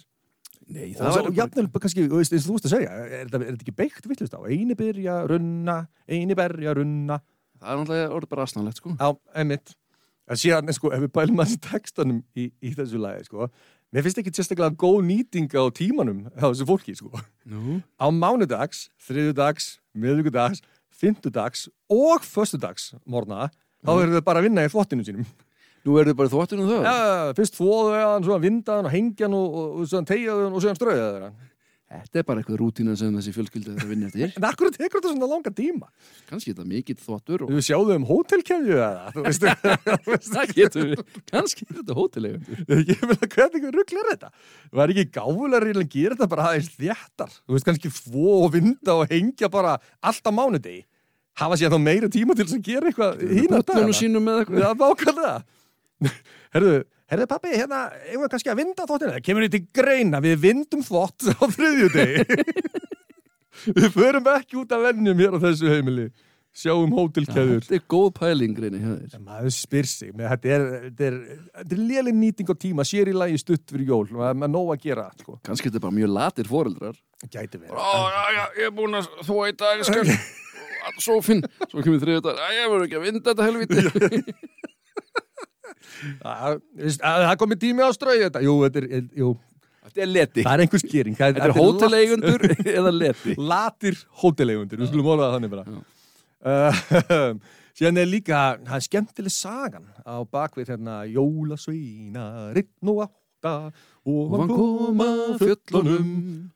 Nei, 0.69 0.93
Og 1.01 1.15
svo 1.15 1.31
jafnvel 1.33 1.69
kannski, 1.81 2.05
eins 2.05 2.29
og 2.29 2.45
þú 2.45 2.55
veist 2.59 2.67
að 2.69 2.73
segja 2.75 2.91
Er 2.93 3.23
þetta, 3.23 3.39
er 3.39 3.55
þetta 3.55 3.65
ekki 3.65 3.73
beikt 3.79 4.09
vittlust 4.11 4.35
á? 4.37 4.41
Eini 4.45 4.75
berjarunna, 4.77 5.77
eini 6.13 6.37
berjarunna 6.37 7.17
það 7.59 7.73
er 7.73 7.81
náttúrulega 7.83 8.15
orðið 8.19 8.33
bara 8.33 8.45
aðstæðanlegt 8.47 8.81
sko. 8.83 8.95
Já, 8.99 9.09
einmitt 9.43 9.75
að 10.29 10.41
síðan, 10.43 10.73
sko, 10.77 10.91
ef 10.93 11.03
við 11.07 11.13
bælum 11.17 11.41
aðeins 11.43 11.57
í 11.57 11.61
textanum 11.65 12.23
í, 12.37 12.49
í 12.61 12.73
þessu 12.77 13.01
lagi, 13.01 13.25
sko 13.31 13.49
mér 13.89 14.05
finnst 14.05 14.19
ekki 14.21 14.33
sérstaklega 14.37 14.77
góð 14.77 14.99
nýting 15.09 15.49
á 15.57 15.65
tímanum 15.73 16.27
á 16.37 16.45
þessu 16.51 16.67
fólki, 16.69 16.93
sko 16.99 17.09
Nú? 17.49 17.79
á 17.97 18.07
mánudags, 18.13 18.87
þriðudags, 19.07 19.79
miðugudags, 19.97 20.61
fymtudags 20.93 21.67
og 21.89 22.25
föstudags 22.27 22.91
morgna 23.09 23.49
þá 23.81 23.93
verður 23.95 24.19
þau 24.21 24.27
bara 24.29 24.43
að 24.43 24.49
vinna 24.51 24.67
í 24.67 24.73
þvottinu 24.73 25.07
sínum 25.09 25.29
Nú 25.87 25.95
er 25.97 26.11
þið 26.11 26.17
bara 26.19 26.29
þvottunum 26.35 26.69
það? 26.69 26.85
ja, 26.85 27.33
fyrst 27.39 27.57
þvoðu 27.57 27.93
hann, 28.03 28.25
svo 28.27 28.37
vindaðan 28.43 28.89
og 28.91 28.93
hengjan 28.93 29.37
og, 29.39 29.47
og, 29.63 29.69
og 29.79 29.89
svo 29.89 30.01
tegjaðan 30.11 30.53
og 30.53 30.61
svo 30.61 30.69
hann 30.73 30.81
strauðið 30.81 31.05
þeirra 31.07 31.31
Þetta 31.89 32.21
er 32.21 32.25
bara 32.29 32.43
eitthvað 32.43 32.59
rútína 32.61 32.95
sem 33.01 33.15
þessi 33.17 33.33
fjölskylda 33.33 33.71
er 33.73 33.79
að 33.81 33.93
vinna 33.95 34.09
eftir. 34.11 34.33
En 34.39 34.45
akkur 34.45 34.69
tekur 34.75 35.01
þetta 35.01 35.13
svona 35.15 35.29
langa 35.31 35.53
tíma? 35.57 35.87
Kannski 36.29 36.53
þetta 36.53 36.67
mikill 36.69 36.99
þvottur 37.01 37.45
og... 37.47 37.53
við 37.55 37.65
sjáum 37.65 37.93
um 37.95 38.05
hótelkefju 38.11 38.77
eða 38.77 39.13
þú 39.15 39.23
það 40.35 40.53
getur 40.59 40.91
við. 40.91 41.01
Kannski 41.33 41.65
er 41.65 41.79
þetta 41.79 41.97
hótelegum 41.97 42.43
ég 42.91 43.01
vil 43.01 43.17
að 43.17 43.25
hvernig 43.33 43.65
við 43.65 43.73
rugglar 43.79 44.11
þetta? 44.13 44.29
Það 44.69 44.85
er 44.85 44.93
ekki 44.95 45.07
gáfulega 45.17 45.73
að 45.73 45.89
gera 45.97 46.19
þetta 46.19 46.31
bara 46.35 46.47
aðeins 46.51 46.71
þjættar 46.77 47.33
þú 47.39 47.57
veist 47.57 47.69
kannski 47.71 47.95
þvó 48.03 48.37
og 48.43 48.53
vinda 48.59 48.99
og 48.99 49.15
hengja 49.15 49.49
bara 49.57 49.79
allt 50.05 50.29
á 50.29 50.33
mánudegi. 50.35 50.85
Hafa 51.39 51.57
sér 51.57 51.73
þá 51.73 51.81
meira 51.81 52.13
tíma 52.13 52.37
til 52.37 52.49
að 52.51 52.69
gera 52.69 52.93
eitthvað 52.93 53.25
hína 53.33 53.65
Böllunum 53.65 53.97
sínum 53.97 54.29
með 54.29 54.45
eitthvað? 54.45 54.61
Já, 56.05 56.85
herðu 57.13 57.27
pappi, 57.31 57.53
hérna, 57.55 57.83
eigum 58.07 58.25
við 58.25 58.33
kannski 58.35 58.53
að 58.53 58.61
vinda 58.63 58.87
þvottina 58.87 59.17
Það 59.17 59.27
kemur 59.29 59.47
í 59.47 59.51
til 59.55 59.65
greina, 59.75 60.23
við 60.25 60.41
vindum 60.45 60.87
þvott 60.87 61.29
á 61.33 61.45
þriðjudegi. 61.57 62.25
Við 63.75 63.89
förum 63.91 64.29
ekki 64.31 64.59
út 64.61 64.73
af 64.73 64.85
vennjum 64.85 65.19
hér 65.19 65.35
á 65.35 65.39
þessu 65.43 65.71
heimili. 65.73 66.05
Sjáum 66.59 66.93
hótelkeður 66.95 67.61
Þetta 67.67 67.77
er 67.77 67.83
góð 67.91 68.07
pæling 68.17 68.55
reyni 68.59 68.79
hjá 68.81 68.93
þér. 68.93 69.17
En 69.19 69.25
maður 69.27 69.55
spyr 69.55 69.89
sig, 69.91 70.13
með, 70.15 70.29
þetta 70.33 70.53
er, 70.55 70.65
þetta 70.85 71.07
er, 71.09 71.19
þetta 71.59 71.77
er 71.77 71.83
léleg 71.91 72.17
nýting 72.19 72.51
á 72.51 72.55
tíma, 72.65 72.87
sér 72.89 73.11
í 73.11 73.15
lagi 73.15 73.39
stutt 73.43 73.75
fyrir 73.75 73.93
jól, 73.93 74.05
maður 74.15 74.47
er 74.47 74.53
nóg 74.55 74.73
að 74.75 74.87
gera, 74.87 75.07
sko. 75.21 75.37
kannski 75.47 75.69
þetta 75.69 75.81
er 75.81 75.85
bara 75.89 75.99
mjög 75.99 76.13
latir 76.15 76.51
foreldrar. 76.51 76.99
Gæti 77.27 77.61
verið. 77.61 77.75
Ó, 77.75 77.99
já, 78.15 78.23
já, 78.39 78.43
ég 78.63 78.71
er 78.71 78.75
búin 78.79 78.99
að 78.99 79.11
þvó 79.27 79.41
í 79.47 79.57
dag 79.59 79.85
skal 79.87 80.07
Sofinn, 81.05 81.43
svo 81.69 81.83
kemur 81.85 82.01
þriðu 82.03 82.23
dag 82.25 82.39
Æ, 82.41 82.47
ég 82.57 82.71
verður 82.73 82.87
ekki 82.87 82.99
að 82.99 83.05
vinda 83.05 83.35
þetta 83.35 83.49
helviti 83.49 84.23
Það 86.23 87.37
komið 87.43 87.63
tími 87.67 87.85
á 87.85 87.91
strauð 87.95 88.25
þetta. 88.27 88.43
Jú, 88.47 88.57
þetta 88.67 88.83
er, 88.85 89.05
jú, 89.19 89.35
Þetta 89.89 90.03
er 90.05 90.11
leti. 90.13 90.43
Það 90.45 90.53
er 90.53 90.63
einhver 90.65 90.83
skýring. 90.83 91.15
Þetta 91.17 91.45
er 91.47 91.55
hóteleigundur 91.57 92.43
eða 92.79 92.91
leti. 92.93 93.37
Latir 93.41 93.97
hóteleigundir, 94.21 94.83
við 94.83 94.91
skulum 94.91 95.09
orða 95.15 95.31
það 95.31 95.39
þannig 95.39 95.55
bara. 95.55 95.65
Síðan 97.79 98.01
er 98.03 98.11
líka 98.11 98.39
það 98.67 98.75
er 98.77 98.85
skemmtileg 98.85 99.33
sagan 99.35 99.87
á 100.03 100.19
bakvið 100.27 100.73
hérna 100.75 100.99
jólasveina 101.09 102.25
rinn 102.57 102.91
og 102.91 103.05
átta 103.07 103.53
og 104.09 104.35
hann 104.35 104.51
kom 104.51 105.03
að 105.05 105.37
fjöllunum. 105.45 106.09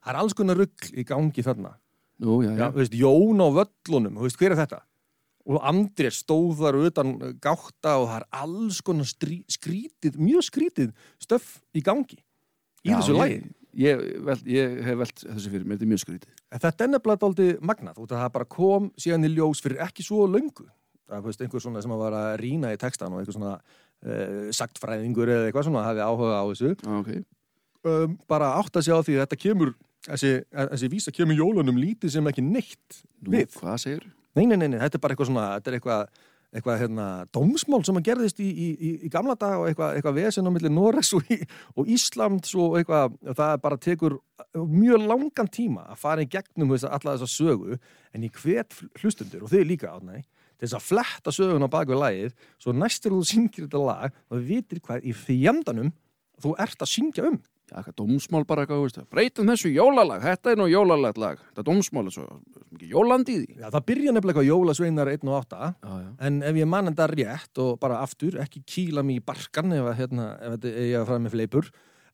Það 0.02 0.12
er 0.12 0.20
alls 0.24 0.36
konar 0.38 0.58
rugg 0.58 0.88
í 0.92 1.06
gangi 1.06 1.44
þarna. 1.46 1.76
Nú, 2.22 2.40
já, 2.44 2.52
Já, 2.52 2.58
já, 2.58 2.68
veist, 2.74 2.94
Jón 2.98 3.40
á 3.42 3.48
völlunum, 3.54 4.18
veist, 4.22 4.38
hver 4.38 4.54
er 4.54 4.60
þetta? 4.60 4.82
Og 5.46 5.58
Andrés 5.66 6.20
stóð 6.22 6.52
þar 6.60 6.76
utan 6.86 7.14
gátta 7.42 7.96
og 7.98 8.04
það 8.10 8.18
er 8.20 8.26
alls 8.42 8.76
konar 8.86 9.08
skrítið, 9.10 10.18
mjög 10.22 10.44
skrítið 10.46 10.92
stöff 11.18 11.56
í 11.74 11.82
gangi 11.82 12.18
í 12.84 12.90
Já, 12.92 12.98
þessu 13.00 13.16
ég- 13.16 13.18
lagi. 13.18 13.40
ég, 13.74 14.04
velt, 14.26 14.44
ég 14.46 14.76
hef 14.86 14.98
velt 15.00 15.24
þessu 15.24 15.50
fyrir 15.50 15.64
mér, 15.66 15.76
þetta 15.80 15.86
er 15.88 15.92
mjög 15.94 16.02
skrítið 16.04 16.28
En 16.52 16.58
Þetta 16.62 16.84
er 16.84 16.92
nefnilega 16.92 17.22
dálítið 17.24 17.60
magnað, 17.60 17.98
að 18.04 18.14
það 18.22 18.32
bara 18.32 18.44
kom 18.44 18.90
síðan 19.00 19.24
í 19.26 19.32
ljós 19.34 19.62
fyrir 19.64 19.80
ekki 19.82 20.04
svo 20.04 20.26
löngu. 20.28 20.66
Það 21.08 21.26
er 21.32 21.44
einhver 21.46 21.60
svona 21.64 21.82
sem 21.82 21.90
að 21.94 22.02
var 22.04 22.12
að 22.12 22.36
rýna 22.40 22.72
í 22.72 22.78
textan 22.80 23.12
og 23.12 23.18
einhver 23.22 23.34
svona 23.34 23.54
uh, 23.58 24.50
saktfræðingur 24.52 25.28
eða 25.32 25.46
eitthvað 25.48 25.66
svona 25.68 25.82
hafi 25.88 26.04
áhuga 26.04 26.38
á 26.38 26.44
þessu. 26.52 26.74
ah, 26.86 26.98
okay. 27.00 27.24
Um, 27.82 28.18
bara 28.30 28.52
átt 28.60 28.76
að 28.78 28.84
sjá 28.86 28.94
því 29.02 29.16
að 29.18 29.24
þetta 29.26 29.38
kemur, 29.42 29.72
þessi, 30.06 30.32
þessi 30.54 30.88
vísa 30.92 31.10
kemur 31.10 31.34
jólunum 31.40 31.80
lítið 31.82 32.12
sem 32.14 32.28
ekki 32.30 32.44
neitt 32.46 33.02
Nú, 33.24 33.32
við. 33.34 33.56
hvað 33.58 33.80
segir? 33.82 34.04
Nei, 34.36 34.46
nei, 34.46 34.56
nei, 34.56 34.68
nei, 34.72 34.78
þetta 34.80 34.98
er 34.98 35.02
bara 35.02 35.14
eitthvað 35.14 35.28
svona, 35.28 35.46
þetta 35.58 35.70
er 35.70 35.76
eitthvað, 35.76 36.20
eitthvað 36.56 36.82
hérna, 36.82 37.06
dómsmál 37.36 37.82
sem 37.84 37.98
að 38.00 38.06
gerðist 38.08 38.40
í, 38.40 38.48
í, 38.48 38.68
í, 39.04 39.10
gamla 39.12 39.36
dag 39.40 39.58
og 39.60 39.66
eitthvað, 39.68 39.96
eitthvað 39.98 40.18
vesen 40.20 40.48
á 40.48 40.54
milli 40.54 40.72
Noregs 40.72 41.12
og, 41.18 41.32
og 41.76 41.90
Íslands 41.92 42.54
og 42.56 42.78
eitthvað, 42.80 43.16
og 43.28 43.38
það 43.40 43.56
bara 43.66 43.80
tekur 43.88 44.16
mjög 44.56 45.08
langan 45.10 45.52
tíma 45.52 45.84
að 45.92 46.00
fara 46.04 46.24
í 46.24 46.30
gegnum 46.32 46.72
þess, 46.72 46.88
alla 46.88 47.16
þessa 47.16 47.28
sögu, 47.34 47.80
en 48.12 48.24
í 48.24 48.32
hvet 48.40 48.78
hlustundur, 49.02 49.44
og 49.44 49.52
þau 49.52 49.68
líka 49.68 49.92
átnæ, 49.92 50.22
til 50.22 50.68
þess 50.68 50.78
að 50.78 50.88
fletta 50.88 51.34
sögun 51.34 51.68
á 51.68 51.74
bakvið 51.74 52.00
lagið, 52.00 52.36
svo 52.62 52.76
næstur 52.76 53.16
þú 53.18 53.22
syngir 53.28 53.66
þetta 53.66 53.84
lag 53.84 54.20
og 54.30 54.38
þú 54.38 54.42
vitir 54.48 54.80
hvað 54.86 55.08
í 55.08 55.16
fjandanum 55.16 55.92
þú 56.42 56.56
ert 56.62 56.84
að 56.84 56.92
syngja 56.92 57.28
um. 57.28 57.40
Eitthvað 57.72 57.96
dómsmál 58.02 58.44
bara 58.48 58.64
eitthvað, 58.66 59.06
breytum 59.12 59.50
þessu 59.52 59.72
jólalag, 59.72 60.22
þetta 60.24 60.52
er 60.52 60.60
nú 60.60 60.68
jólalagt 60.70 61.20
lag, 61.20 61.42
þetta 61.50 61.66
dómsmál 61.68 62.04
er 62.06 62.16
svo 62.16 62.26
mikið 62.72 62.94
jólandi 62.94 63.34
í 63.34 63.42
því. 63.42 63.58
Já, 63.62 63.66
það 63.68 63.86
byrja 63.90 64.14
nefnilega 64.16 64.42
eitthvað 64.42 64.50
jólasveinar 64.50 65.12
1 65.14 65.28
og 65.28 65.36
8 65.40 65.60
Já, 65.72 65.92
já. 66.02 66.08
En 66.28 66.40
ef 66.48 66.60
ég 66.62 66.68
man 66.68 66.90
þetta 66.90 67.10
rétt 67.12 67.62
og 67.64 67.74
bara 67.82 68.00
aftur, 68.04 68.38
ekki 68.44 68.64
kýla 68.74 69.04
mig 69.06 69.22
í 69.22 69.24
barkan 69.24 69.76
ef, 69.76 69.92
hérna, 70.00 70.32
ef 70.38 70.56
þetta 70.56 70.72
er 70.72 70.88
ég 70.90 70.98
að 71.00 71.08
fara 71.12 71.24
með 71.24 71.36
fleipur, 71.36 71.70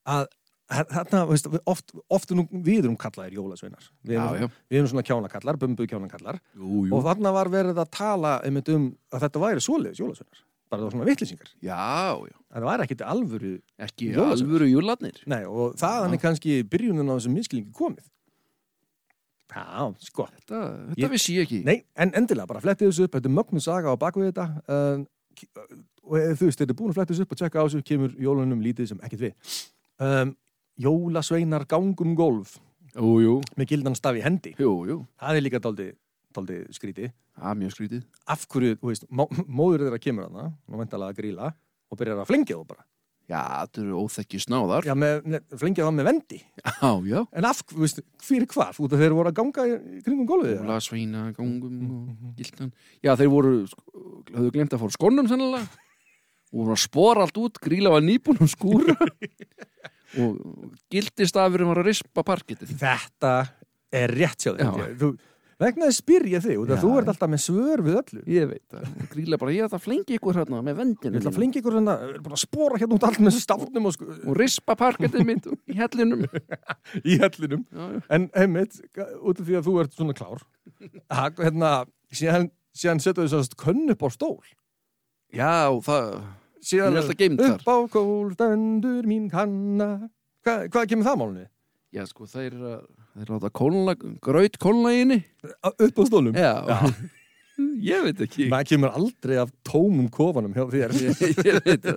að 0.09 0.29
þarna, 0.69 1.23
veist, 1.29 1.49
oft, 1.69 1.95
oft 2.13 2.35
nú, 2.37 2.45
við 2.53 2.85
erum 2.85 2.99
kallaðir 3.01 3.39
jólasveinar 3.39 3.87
við 4.05 4.19
erum, 4.19 4.43
já. 4.43 4.49
við 4.69 4.81
erum 4.81 4.91
svona 4.93 5.05
kjánakallar, 5.07 5.59
bumbu 5.61 5.87
kjánakallar 5.89 6.41
Jú, 6.53 6.85
jú. 6.89 6.93
og 6.97 7.07
þarna 7.07 7.33
var 7.37 7.51
verið 7.53 7.81
að 7.81 7.91
tala 7.97 8.35
um 8.45 8.61
að 8.61 9.25
þetta 9.25 9.43
væri 9.45 9.65
svoleiðis 9.65 10.03
jólasveinar 10.03 10.43
bara 10.71 10.81
það 10.83 10.87
var 10.89 10.95
svona 10.97 11.09
vitlýsingar 11.09 11.49
Já, 11.65 11.81
já. 12.29 12.37
það 12.55 12.67
væri 12.69 12.87
ekkit 12.87 13.03
alvöru 13.09 13.53
Ekki 13.87 14.11
Jólasveinar. 14.13 14.37
alvöru 14.37 14.69
júlarnir. 14.73 15.19
Nei, 15.27 15.43
og 15.49 15.75
þaðan 15.81 16.15
er 16.17 16.23
kannski 16.23 16.59
byrjunin 16.69 17.09
á 17.09 17.15
þessum 17.19 17.35
minnskilningi 17.39 17.73
komið 17.77 18.07
Já, 19.49 19.89
sko 20.05 20.27
Þetta, 20.29 20.59
þetta 20.93 21.01
Ég- 21.01 21.11
vissi 21.15 21.35
ég 21.39 21.47
ekki. 21.47 21.61
Nei, 21.65 21.79
en 21.97 22.13
endilega, 22.15 22.47
bara 22.51 22.61
flettið 22.61 22.91
þessu 22.91 23.07
upp 23.09 23.15
Þetta 23.17 23.31
er 23.31 23.37
mögnu 23.39 23.63
saga 23.65 23.91
á 23.91 23.97
baku 23.99 24.21
við 24.23 24.33
þetta 24.33 24.47
uh, 24.69 25.05
og 26.09 26.17
ef 26.21 26.39
þú 26.41 26.47
veist, 26.49 26.59
þetta 26.61 26.73
er 26.75 26.79
búin 26.79 26.91
að 26.93 26.99
fletta 26.99 27.13
þessu 27.15 27.25
upp 27.27 27.33
og 27.33 27.39
tjekka 27.41 27.61
á 27.61 27.65
þessu, 27.69 27.83
kemur 27.89 28.15
jólunum 28.21 28.61
lítið 28.65 28.89
sem 28.93 29.01
ekkert 29.07 29.25
við 29.25 29.57
um, 30.05 30.35
Jólasveinar 30.79 31.65
gangum 31.69 32.15
golf 32.19 32.59
Jú, 32.99 33.11
jú. 33.23 33.35
með 33.61 33.69
gildan 33.73 33.97
staf 33.99 34.17
í 34.19 34.23
hendi 34.25 34.53
Jú, 34.59 34.73
jú. 34.89 34.97
Það 35.21 35.37
er 35.41 35.45
líka 35.47 35.61
dáldi, 35.65 35.89
dáldi 36.39 36.63
skríti 36.77 37.11
Það 37.39 37.51
er 37.53 37.59
mjög 37.61 37.75
skrítið. 37.75 38.05
Af 38.35 38.45
hverju, 38.51 38.77
þú 38.81 38.91
veist, 38.91 39.09
mó, 39.15 39.27
móður 39.47 39.87
þeirra 39.87 40.03
kemur 40.03 40.29
hana 40.29 40.47
og 40.51 40.81
væntalega 40.81 41.15
að 41.15 41.21
gríla 41.21 41.51
og 41.89 42.01
byrjar 42.01 42.23
að 42.23 42.31
flengja 42.33 42.57
þú 42.59 42.71
bara 42.73 42.87
Já, 43.29 43.43
þetta 43.45 43.81
eru 43.83 43.99
óþekki 44.01 44.39
snáðar. 44.41 44.87
Já, 44.89 44.95
flengja 45.61 45.85
það 45.85 45.97
með 45.99 46.07
vendi 46.09 46.39
Já, 46.41 46.93
já. 47.05 47.19
En 47.37 47.45
af, 47.45 47.59
þú 47.69 47.83
veist, 47.83 48.01
fyrir 48.25 48.49
hvað? 48.49 48.79
Út 48.87 48.95
af 48.97 49.03
þeir 49.03 49.17
voru 49.19 49.29
að 49.29 49.37
ganga 49.37 49.67
í, 49.69 49.75
kringum 50.07 50.29
golfið? 50.31 50.55
Óla, 50.63 50.79
sveina, 50.81 51.27
gangum 51.37 51.91
og 51.99 52.39
gildan. 52.39 52.73
Já, 53.05 53.13
þeir 53.21 53.31
voru, 53.35 53.53
sko, 53.69 53.85
höfðu 54.33 54.55
glemt 54.57 54.73
að 54.73 54.81
fóra 54.81 54.97
skónum 54.97 55.29
sennilega. 55.29 55.85
Og 56.49 56.63
voru 56.63 56.73
að 56.73 56.83
spora 56.87 57.27
allt 57.27 57.43
út, 57.45 57.61
gríla 57.61 57.93
var 57.93 58.07
nýbúin 58.07 58.41
um 58.41 58.49
skúra. 58.49 58.97
og 60.25 60.41
gildistafurinn 60.89 61.69
var 61.69 61.83
að 61.83 61.91
rispa 61.91 62.25
parkitið. 62.25 62.73
Þetta 62.81 63.35
er 63.93 64.17
rétt 64.17 64.49
Þú, 64.49 65.13
Vegna 65.59 65.89
þess 65.89 65.99
spyr 66.05 66.27
ég 66.31 66.43
þig, 66.45 66.61
Já. 66.71 66.77
þú 66.79 66.91
ert 67.01 67.09
alltaf 67.11 67.31
með 67.33 67.41
svör 67.43 67.81
við 67.83 67.97
öllu 67.99 68.21
Ég 68.31 68.45
veit 68.47 68.63
það. 68.71 68.85
Og 68.95 69.09
Gríla 69.11 69.39
bara, 69.43 69.55
ég 69.57 69.65
ætla 69.67 69.81
að 69.81 69.87
flengi 69.89 70.19
ykkur 70.19 70.39
hérna 70.39 70.61
með 70.63 70.77
vendinu. 70.79 71.11
Ég 71.17 71.19
ætla 71.19 71.33
að 71.33 71.39
flengi 71.41 71.59
ykkur 71.59 71.77
hérna, 71.79 71.97
bara 72.23 72.39
að 72.39 72.43
spora 72.45 72.79
hérna 72.79 72.99
út 72.99 73.07
allt 73.09 73.19
með 73.19 73.33
þessu 73.33 73.43
stafnum 73.43 73.89
og 73.91 73.97
sko, 73.97 74.07
Og 74.23 74.39
rispa 74.39 74.77
parkitið 74.79 75.27
mitt 75.27 75.49
í 75.67 75.79
hellinum. 75.81 76.23
í 77.11 77.19
hellinum 77.19 77.65
Já, 77.75 77.89
já. 77.97 78.01
En 78.15 78.29
einmitt, 78.39 78.79
út 79.19 79.43
af 79.43 79.49
því 79.51 79.59
að 79.59 79.67
þú 79.67 79.77
ert 79.83 79.99
svona 79.99 80.17
klár 80.21 80.47
að, 81.11 81.43
hérna, 81.43 81.73
síðan, 82.15 82.51
síðan 82.79 83.03
setur 83.03 83.27
þú 83.27 83.43
svo 83.43 83.59
könn 83.65 83.95
upp 83.97 84.07
á 84.07 84.09
stól 84.15 84.39
Já, 85.35 85.53
það, 85.85 86.15
síðan 86.65 87.03
er 87.03 87.11
upp 87.51 87.67
á 87.67 87.77
kól 87.93 88.31
stendur 88.37 89.11
mín 89.11 89.27
kanna 89.33 89.91
Hva, 90.47 90.63
hvað 90.71 90.87
kemur 90.93 91.09
það 91.11 91.19
málunni? 91.21 91.49
já, 91.95 92.05
sko, 92.09 92.27
þeir 92.29 92.53
eru 92.53 92.71
að, 92.77 92.87
þeir 93.19 93.35
láta 93.35 93.53
kólna, 93.61 93.95
graut 94.25 94.59
kólna 94.63 94.95
í 94.95 95.03
henni. 95.03 95.21
Upp 95.71 96.01
á 96.01 96.03
stólum? 96.09 96.35
Já. 96.39 96.53
ég 97.93 98.09
veit 98.09 98.25
ekki. 98.27 98.49
Maður 98.53 98.73
kemur 98.73 98.95
aldrei 98.95 99.39
af 99.43 99.53
tómum 99.67 100.11
kofanum 100.15 100.55
hjá 100.57 100.67
þér 100.71 100.97
Ég, 101.03 101.23
ég 101.49 101.63
veit. 101.67 101.89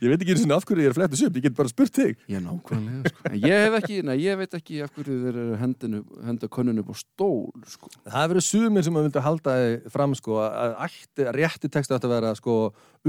Ég 0.00 0.10
veit 0.10 0.18
ekki 0.18 0.34
einu 0.34 0.40
sinni 0.42 0.54
af 0.56 0.64
hverju 0.66 0.82
ég 0.82 0.90
er 0.90 1.12
þessu 1.12 1.28
upp, 1.28 1.36
ég 1.38 1.44
get 1.46 1.56
bara 1.58 1.70
spurt 1.70 1.94
þig 1.94 2.16
Já, 2.30 2.40
nákvæmlega, 2.42 3.12
sko. 3.12 3.26
En 3.30 3.36
Ég 3.44 3.64
hef 3.64 3.76
ekki, 3.78 3.98
nei, 4.06 4.16
ég 4.24 4.40
veit 4.40 4.56
ekki 4.58 4.80
af 4.82 4.94
hverju 4.96 5.18
þeir 5.24 5.38
eru 5.44 5.58
hendinu, 5.60 6.00
henda 6.26 6.50
könnun 6.50 6.82
upp 6.82 6.90
á 6.90 6.96
stól, 6.98 7.44
sko. 7.70 7.92
Það 8.02 8.16
hefur 8.16 8.34
verið 8.34 8.46
sumir 8.48 8.86
sem 8.86 8.98
að 8.98 9.06
vilja 9.06 9.24
halda 9.26 9.56
fram 9.94 10.16
sko, 10.18 10.40
að 10.42 10.76
ætti, 10.88 11.26
að 11.26 11.38
rétti 11.38 11.70
texta 11.70 12.00
ætti 12.00 12.10
að 12.10 12.16
vera 12.16 12.34
sko, 12.38 12.58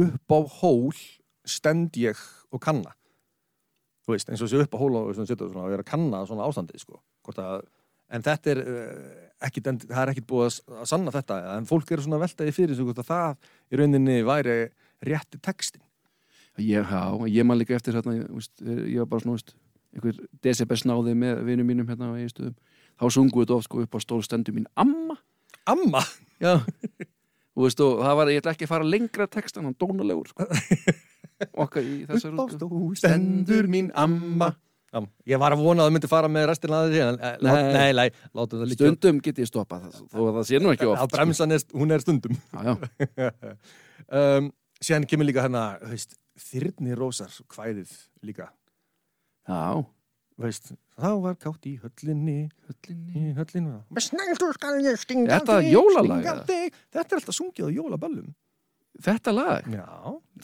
upp 0.06 0.38
á 0.38 0.40
hól 0.62 1.02
stend 1.50 1.98
ég 1.98 2.22
og 2.54 2.62
kanna 2.62 2.94
þú 4.06 4.16
veist, 4.16 4.32
eins 4.32 4.42
og 4.44 4.50
sé 4.52 4.62
upp 4.62 4.76
á 4.76 4.82
hól 4.82 4.92
og 5.00 5.12
er 5.14 5.84
að 5.84 5.88
kanna 5.88 6.24
svona 6.30 6.48
ástandið 6.48 6.84
sko. 6.84 7.02
Að, 7.36 7.62
en 8.12 8.26
þetta 8.26 8.54
er 8.56 8.64
uh, 8.64 9.14
ekkit, 9.48 9.72
en, 9.72 9.80
það 9.86 10.04
er 10.04 10.14
ekkit 10.16 10.30
búið 10.30 10.50
að, 10.50 10.60
að 10.82 10.92
sanna 10.94 11.14
þetta 11.16 11.40
en 11.56 11.70
fólk 11.70 11.94
eru 11.94 12.06
svona 12.06 12.22
veltaði 12.22 12.56
fyrir 12.56 12.78
sig 12.78 12.88
hvort 12.88 13.02
að 13.04 13.12
það 13.12 13.50
í 13.72 13.82
rauninni 13.82 14.20
væri 14.28 14.58
rétti 15.06 15.40
textin 15.42 15.84
já, 16.58 16.84
ég 17.28 17.46
man 17.46 17.58
líka 17.58 17.76
eftir 17.76 17.96
hérna, 17.96 18.16
ég, 18.16 18.28
ég 18.92 19.00
var 19.00 19.10
bara 19.10 19.24
svona, 19.24 19.38
veist, 19.38 19.56
einhver 19.96 20.20
decibel 20.44 20.78
snáði 20.80 21.16
með 21.18 21.44
vinum 21.48 21.68
mínum 21.68 21.90
hérna 21.90 22.12
á 22.12 22.18
eiginstöðum. 22.18 22.56
Þá 23.00 23.06
sungu 23.16 23.44
þetta 23.44 23.58
oft 23.58 23.70
sko 23.70 23.82
upp 23.86 23.98
á 23.98 24.00
stól 24.04 24.22
stendur 24.26 24.56
mín 24.56 24.68
amma. 24.76 25.18
Amma! 25.70 26.04
Já. 26.42 26.60
og 27.56 27.66
veist, 27.68 27.82
og 27.84 28.02
það 28.06 28.18
var, 28.22 28.32
ég 28.34 28.42
ætla 28.44 28.54
ekki 28.56 28.68
að 28.68 28.74
fara 28.74 28.88
lengra 28.88 29.28
textan, 29.32 29.68
hann 29.68 29.78
dónalegur, 29.80 30.32
sko. 30.32 30.48
Okkar 31.64 31.86
í 31.86 32.04
þessar 32.10 32.36
stól 32.54 32.92
stendur 33.00 33.70
mín 33.72 33.90
amma 33.98 34.52
Já, 34.92 35.00
ég 35.32 35.40
var 35.40 35.54
að 35.56 35.62
vona 35.64 35.86
að 35.86 35.88
það 35.88 35.94
myndi 35.96 36.10
fara 36.12 36.30
með 36.32 36.46
restina 36.50 36.82
að 36.84 36.90
því 36.92 37.00
en 37.06 37.18
eh, 37.24 37.36
Nei. 37.48 37.92
nei, 37.96 38.08
látum 38.36 38.60
það 38.60 38.68
líka 38.74 38.82
Stundum 38.82 39.22
get 39.24 39.38
ég 39.40 39.48
stoppað 39.48 39.86
það, 39.86 40.02
þó 40.12 40.18
að 40.26 40.34
það 40.36 40.48
sé 40.50 40.60
nú 40.60 40.74
ekki 40.74 40.84
Já, 40.84 40.90
oft. 40.92 41.00
sko. 41.06 41.12
bremsan 41.16 41.56
er, 41.56 41.64
hún 41.80 41.96
er 41.96 42.04
stundum 42.04 42.36
Já, 42.52 42.74
já. 43.16 43.32
um, 44.20 44.50
Síðan 44.84 45.08
kemur 45.08 45.30
líka 45.30 45.46
hérna 45.46 45.64
veist, 45.88 46.18
Þyrni 46.44 46.98
rósar 47.00 47.32
kvæðið 47.56 47.96
líka 48.28 48.50
Já, 49.48 49.64
veist, 50.46 50.72
Þá 51.02 51.10
var 51.24 51.36
kátt 51.42 51.68
í 51.70 51.74
höllinni. 51.82 52.38
Höllinni. 52.70 53.16
Í 53.18 53.34
höllinni 53.38 53.74
Með 53.96 54.06
snældur 54.08 54.54
skal 54.58 54.78
ég 54.86 55.00
stinga 55.02 55.28
Er 55.28 55.42
þetta 55.42 55.58
þig, 55.62 55.72
jólalag, 55.76 56.22
stinga 56.22 56.36
þig. 56.50 56.80
Þetta 56.96 57.16
er 57.16 57.20
alltaf 57.22 57.38
sungið 57.38 57.68
á 57.68 57.70
jólaböllum 57.78 58.32
Þetta 59.02 59.34
lag, 59.34 59.68
Já, 59.72 59.88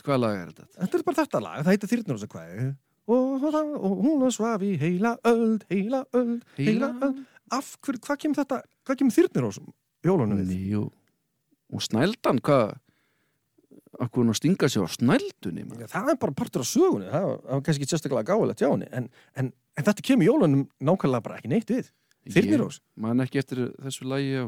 hvað 0.04 0.22
lag 0.24 0.38
er 0.42 0.52
þetta? 0.54 0.68
þetta 0.82 0.98
er 0.98 1.08
bara 1.08 1.20
þetta 1.22 1.42
lag 1.44 1.58
Það 1.64 1.74
heitir 1.74 1.92
kvæðið 2.34 2.76
og, 3.08 3.44
og, 3.48 3.58
og 3.88 4.00
hún 4.04 4.32
svaf 4.36 4.64
í 4.68 4.74
heila 4.82 5.14
öld 5.28 5.64
Heila 5.72 6.02
öld, 6.18 6.42
heila 6.58 6.90
öld. 7.08 7.22
Af 7.56 7.76
hverju, 7.80 8.02
hvað 8.04 8.22
kemur 8.24 8.40
þetta 8.42 8.62
Hvað 8.88 9.00
kemur 9.02 9.16
Þyrni 9.16 9.44
rósum 9.46 9.70
jólunum 10.08 10.42
við? 10.48 10.76
Og 11.76 11.84
snældan, 11.84 12.40
hvað 12.40 12.76
Akkur 14.00 14.22
hún 14.24 14.30
að 14.30 14.38
stinga 14.38 14.68
sig 14.70 14.84
á 14.84 14.88
snældunni? 14.94 15.64
Já, 15.82 15.88
það 15.90 16.12
er 16.14 16.18
bara 16.22 16.36
partur 16.38 16.62
af 16.62 16.68
sögunni, 16.70 17.08
það 17.10 17.24
var- 17.32 17.62
kannski 17.66 17.82
ekki 17.84 17.92
sérstaklega 17.96 18.28
gáðilegt 18.30 18.62
hjá 18.62 18.70
henni, 18.70 18.88
en, 18.94 19.08
en, 19.36 19.52
en 19.78 19.86
þetta 19.88 20.04
kemur 20.06 20.28
jólunum 20.30 20.68
nákvæmlega 20.86 21.24
bara 21.26 21.38
ekki 21.40 21.50
neitt 21.50 21.72
við. 21.74 21.90
Þyrnirós, 22.28 22.82
Man 23.00 23.24
ekki 23.24 23.40
eftir 23.42 23.62
þessu 23.82 24.06
lagi 24.12 24.36
á 24.44 24.46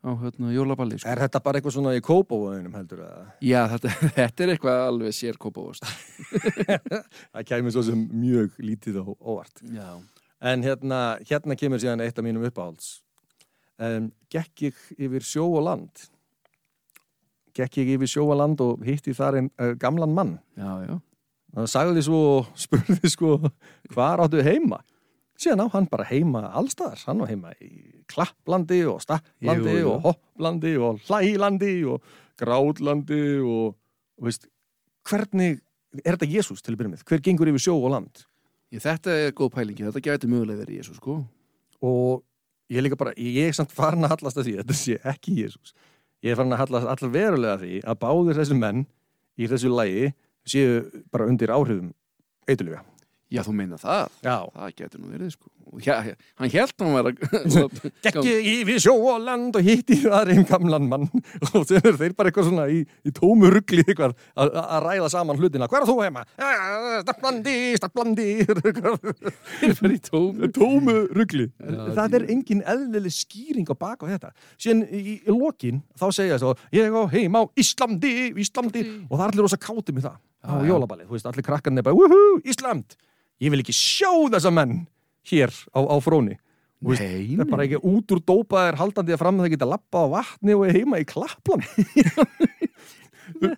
á 0.00 0.10
hérna 0.16 0.48
jólaballi 0.54 0.96
sko. 0.96 1.08
er 1.12 1.18
þetta 1.26 1.40
bara 1.44 1.58
eitthvað 1.60 1.74
svona 1.74 1.90
í 1.92 2.00
kópavöðunum 2.00 2.72
heldur 2.78 3.02
að 3.04 3.26
Já, 3.44 3.66
þetta, 3.68 3.90
þetta 4.20 4.44
er 4.46 4.52
eitthvað 4.54 4.78
alveg 4.86 5.12
sér 5.12 5.36
kópavóst 5.36 5.84
það 7.34 7.44
kemur 7.50 7.74
svo 7.74 7.82
sem 7.84 8.06
mjög 8.12 8.56
lítið 8.64 9.00
og 9.02 9.12
óvart. 9.20 9.60
Já, 9.74 9.98
En 10.40 10.62
hérna, 10.64 11.18
hérna 11.28 11.52
kemur 11.60 11.82
síðan 11.82 12.00
eitt 12.00 12.16
af 12.16 12.24
mínum 12.24 12.46
uppáhalds. 12.48 13.02
Um, 13.76 14.06
gekk 14.32 14.62
ég 14.70 14.78
yfir 14.96 15.20
sjó 15.28 15.44
og 15.50 15.66
land, 15.66 16.06
gekk 17.60 17.78
ég 17.82 17.94
yfir 17.96 18.10
sjó 18.10 18.26
og 18.30 18.84
hitti 18.86 19.14
þar 19.16 19.40
einn 19.40 19.50
uh, 19.60 19.74
gamlan 19.78 20.14
mann. 20.14 20.38
já, 20.56 20.86
já 20.88 20.96
Það 21.50 21.66
sagði 21.66 22.02
svo 22.06 22.18
og 22.38 22.50
spurði 22.62 23.10
sko 23.10 23.36
hvar 23.94 24.22
áttu 24.22 24.42
heima 24.46 24.80
síðan 25.40 25.64
á 25.64 25.72
hann 25.72 25.88
bara 25.90 26.06
heima 26.06 26.44
allstaðar 26.52 27.00
hann 27.08 27.24
á 27.24 27.26
heima 27.30 27.52
í 27.64 27.70
klapplandi 28.10 28.82
og 28.90 29.00
stapplandi 29.02 29.72
Jú, 29.72 29.82
jú. 29.82 29.92
og 29.94 30.06
hopplandi 30.08 30.74
og 30.78 31.00
hlælandi 31.08 31.72
og 31.88 32.04
grátlandi 32.40 33.22
og, 33.40 33.74
og 34.20 34.28
veist, 34.28 34.46
hvernig 35.08 35.60
er 36.04 36.14
þetta 36.16 36.30
Jésús 36.30 36.62
til 36.62 36.74
að 36.74 36.80
byrja 36.80 36.92
með? 36.94 37.04
Hver 37.08 37.22
gengur 37.24 37.50
yfir 37.50 37.64
sjó 37.66 37.76
og 37.78 37.92
land? 37.94 38.24
Ég, 38.70 38.82
Þetta 38.84 39.14
er 39.26 39.32
góð 39.34 39.54
pælingi, 39.56 39.86
þetta 39.88 40.04
gæti 40.04 40.30
mögulega 40.30 40.62
verið 40.62 40.80
Jésu 40.80 40.94
sko 41.00 41.16
Og 41.82 42.20
ég 42.70 42.78
er 42.78 42.84
líka 42.86 42.98
bara, 43.00 43.14
ég 43.18 43.48
er 43.48 43.56
samt 43.56 43.72
farin 43.74 44.06
að 44.06 44.14
hallast 44.14 44.38
að 44.38 44.46
því, 44.46 44.56
þetta 44.60 44.76
sé 44.78 44.98
ekki 45.10 45.38
Jésús 45.40 45.72
ég 46.24 46.32
er 46.32 46.38
farin 46.40 46.54
að 46.56 46.62
hallast 46.64 46.90
allar 46.92 47.14
verulega 47.14 47.60
því 47.62 47.80
að 47.84 48.00
báðir 48.04 48.40
þessi 48.40 48.58
menn 48.58 48.84
í 49.40 49.48
þessu 49.50 49.72
lægi 49.72 50.12
séu 50.50 50.80
bara 51.12 51.28
undir 51.30 51.52
áhrifum 51.54 51.92
eitthulega. 52.48 52.84
Já, 53.30 53.44
þú 53.46 53.52
meina 53.54 53.76
það, 53.78 54.08
Já. 54.26 54.36
það 54.58 54.76
gæti 54.80 54.98
nú 55.00 55.10
verið 55.14 55.32
sko 55.36 55.50
Og 55.70 55.84
hér, 55.86 56.16
Hann 56.34 56.50
hélt 56.50 56.82
hann 56.82 56.94
var 56.96 57.06
að 57.12 57.20
Gekk 58.02 58.16
ég 58.26 58.46
yfir 58.64 58.80
sjó 58.82 58.90
og 59.06 59.20
land 59.22 59.54
og 59.54 59.62
hitti 59.62 60.00
þar 60.02 60.32
einn 60.32 60.42
gamlan 60.48 60.88
mann 60.90 61.04
og 61.54 61.62
þeir 61.68 61.84
eru 61.84 61.92
þeir 62.00 62.14
bara 62.18 62.32
eitthvað 62.32 62.48
svona 62.48 62.64
í, 62.74 62.80
í 63.06 63.12
tómu 63.14 63.52
ruggli 63.54 63.84
eitthvað 63.84 64.16
að 64.34 64.50
að 64.64 64.80
ræða 64.88 65.10
saman 65.14 65.38
hlutina. 65.38 65.68
Hver 65.70 65.84
er 65.84 65.86
þú 65.86 65.94
heima? 66.02 66.24
Staflandi, 67.04 67.54
staflandi. 67.78 68.26
fyrir 69.78 69.94
í 69.98 70.00
tómu 70.08 70.48
tómu 70.56 70.94
ruggli. 71.14 71.46
Já, 71.62 71.84
það 72.00 72.16
er 72.18 72.26
engin 72.34 72.64
eðlileg 72.74 73.14
skýring 73.14 73.70
á 73.70 73.74
baka 73.78 74.08
þetta. 74.10 74.32
Síðan 74.60 74.82
í, 74.90 75.20
í 75.22 75.36
lokin 75.36 75.84
þá 75.94 76.06
segja 76.18 76.40
svo 76.42 76.56
ég 76.74 76.90
á 76.90 77.02
heima 77.14 77.44
á 77.44 77.52
Íslandi, 77.60 78.12
Íslandi 78.42 78.82
og 79.06 79.14
það 79.14 79.22
er 79.22 79.28
allir 79.30 79.46
rosa 79.46 79.60
káti 79.60 79.94
með 79.94 80.08
það 80.08 80.18
á 80.18 80.50
Já, 80.50 80.58
já. 80.64 80.68
jólabalið. 80.72 81.06
Þú 81.06 81.14
veist, 81.14 81.30
allir 81.30 81.46
krakkarnir 81.46 81.86
bara, 81.86 81.94
woohoo, 81.98 82.40
Ísland. 82.48 82.98
Ég 83.40 83.52
vil 83.52 83.62
ekki 83.62 83.76
sjá 83.76 84.10
þessa 84.34 84.52
menn 84.54 84.84
hér 85.30 85.52
á, 85.72 85.80
á 85.80 85.96
fróni. 86.04 86.36
Veist, 86.80 87.02
Það 87.04 87.42
er 87.44 87.48
bara 87.50 87.64
ekki 87.66 87.80
út 87.84 88.12
úr 88.14 88.20
dópaðir 88.24 88.78
haldandi 88.80 89.12
að 89.12 89.20
fram 89.20 89.36
að 89.36 89.46
það 89.46 89.54
geta 89.54 89.68
lappa 89.68 90.00
á 90.00 90.06
vatni 90.14 90.54
og 90.56 90.70
heima 90.72 91.00
í 91.02 91.04
klapplan 91.08 91.64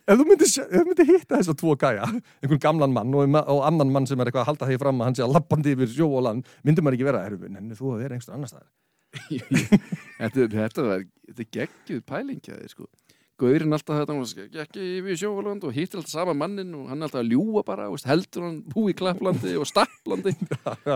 ef 0.06 0.18
þú 0.18 0.24
myndir, 0.26 1.06
hitta 1.08 1.38
þess 1.38 1.52
að 1.52 1.58
tvo 1.62 1.76
gæja, 1.78 2.08
einhvern 2.42 2.62
gamlan 2.62 2.94
mann 2.94 3.14
og, 3.14 3.36
og 3.40 3.60
annan 3.66 3.92
mann 3.94 4.08
sem 4.10 4.20
er 4.20 4.28
eitthvað 4.28 4.44
að 4.44 4.50
halda 4.50 4.68
því 4.70 4.78
fram 4.82 5.00
að 5.00 5.08
hann 5.08 5.18
sé 5.18 5.24
að 5.26 5.36
lappandi 5.36 5.74
yfir 5.76 5.92
sjó 5.94 6.08
og 6.10 6.24
land, 6.26 6.50
myndir 6.66 6.84
maður 6.84 6.98
ekki 6.98 7.08
vera 7.08 7.22
herru, 7.26 7.38
nenni 7.46 7.78
þú 7.78 7.94
að 7.94 8.02
vera 8.04 8.18
einhverstað 8.18 8.38
annars 8.38 8.54
staðar 8.56 8.70
þetta, 10.22 10.46
þetta, 10.56 10.84
þetta 11.28 11.44
er 11.44 11.48
geggjuð 11.52 12.04
pælingjaði 12.08 12.70
sko. 12.72 12.86
Gaurinn 13.42 13.74
alltaf 13.74 13.98
þetta 13.98 14.14
hann 14.14 14.50
gekki 14.56 14.84
yfir 15.00 15.18
sjóvaland 15.24 15.64
og 15.66 15.74
hittir 15.74 15.98
alltaf 16.00 16.14
sama 16.14 16.34
mannin 16.36 16.74
og 16.78 16.86
hann 16.90 17.00
er 17.02 17.08
alltaf 17.08 17.22
að 17.24 17.32
ljúga 17.34 17.64
bara 17.66 17.88
veist, 17.90 18.06
heldur 18.08 18.46
hann 18.46 18.60
búi 18.70 18.92
í 18.92 18.98
klapplandi 18.98 19.56
og 19.58 19.66
stapplandi. 19.70 20.36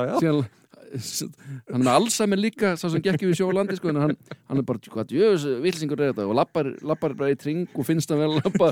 Síðan 0.06 1.34
hann 1.72 1.82
er 1.82 1.96
Alzheimer 1.96 2.38
líka 2.38 2.74
sá 2.78 2.86
sem 2.86 3.02
gekk 3.02 3.24
yfir 3.26 3.40
sjóvalandi 3.40 3.78
sko, 3.78 3.90
hann, 3.96 4.14
hann 4.46 4.60
er 4.60 4.66
bara, 4.66 4.78
hvað 4.92 5.16
jöfus, 5.16 5.46
vilsingur 5.64 5.98
er 5.98 6.12
þetta? 6.12 6.28
Og 6.30 6.36
lappar, 6.38 6.70
lappar 6.86 7.16
bara 7.18 7.34
í 7.34 7.38
tring 7.40 7.66
og 7.74 7.88
finnst 7.88 8.12
hann 8.12 8.22
vel 8.22 8.36
að 8.36 8.44
lappa 8.44 8.70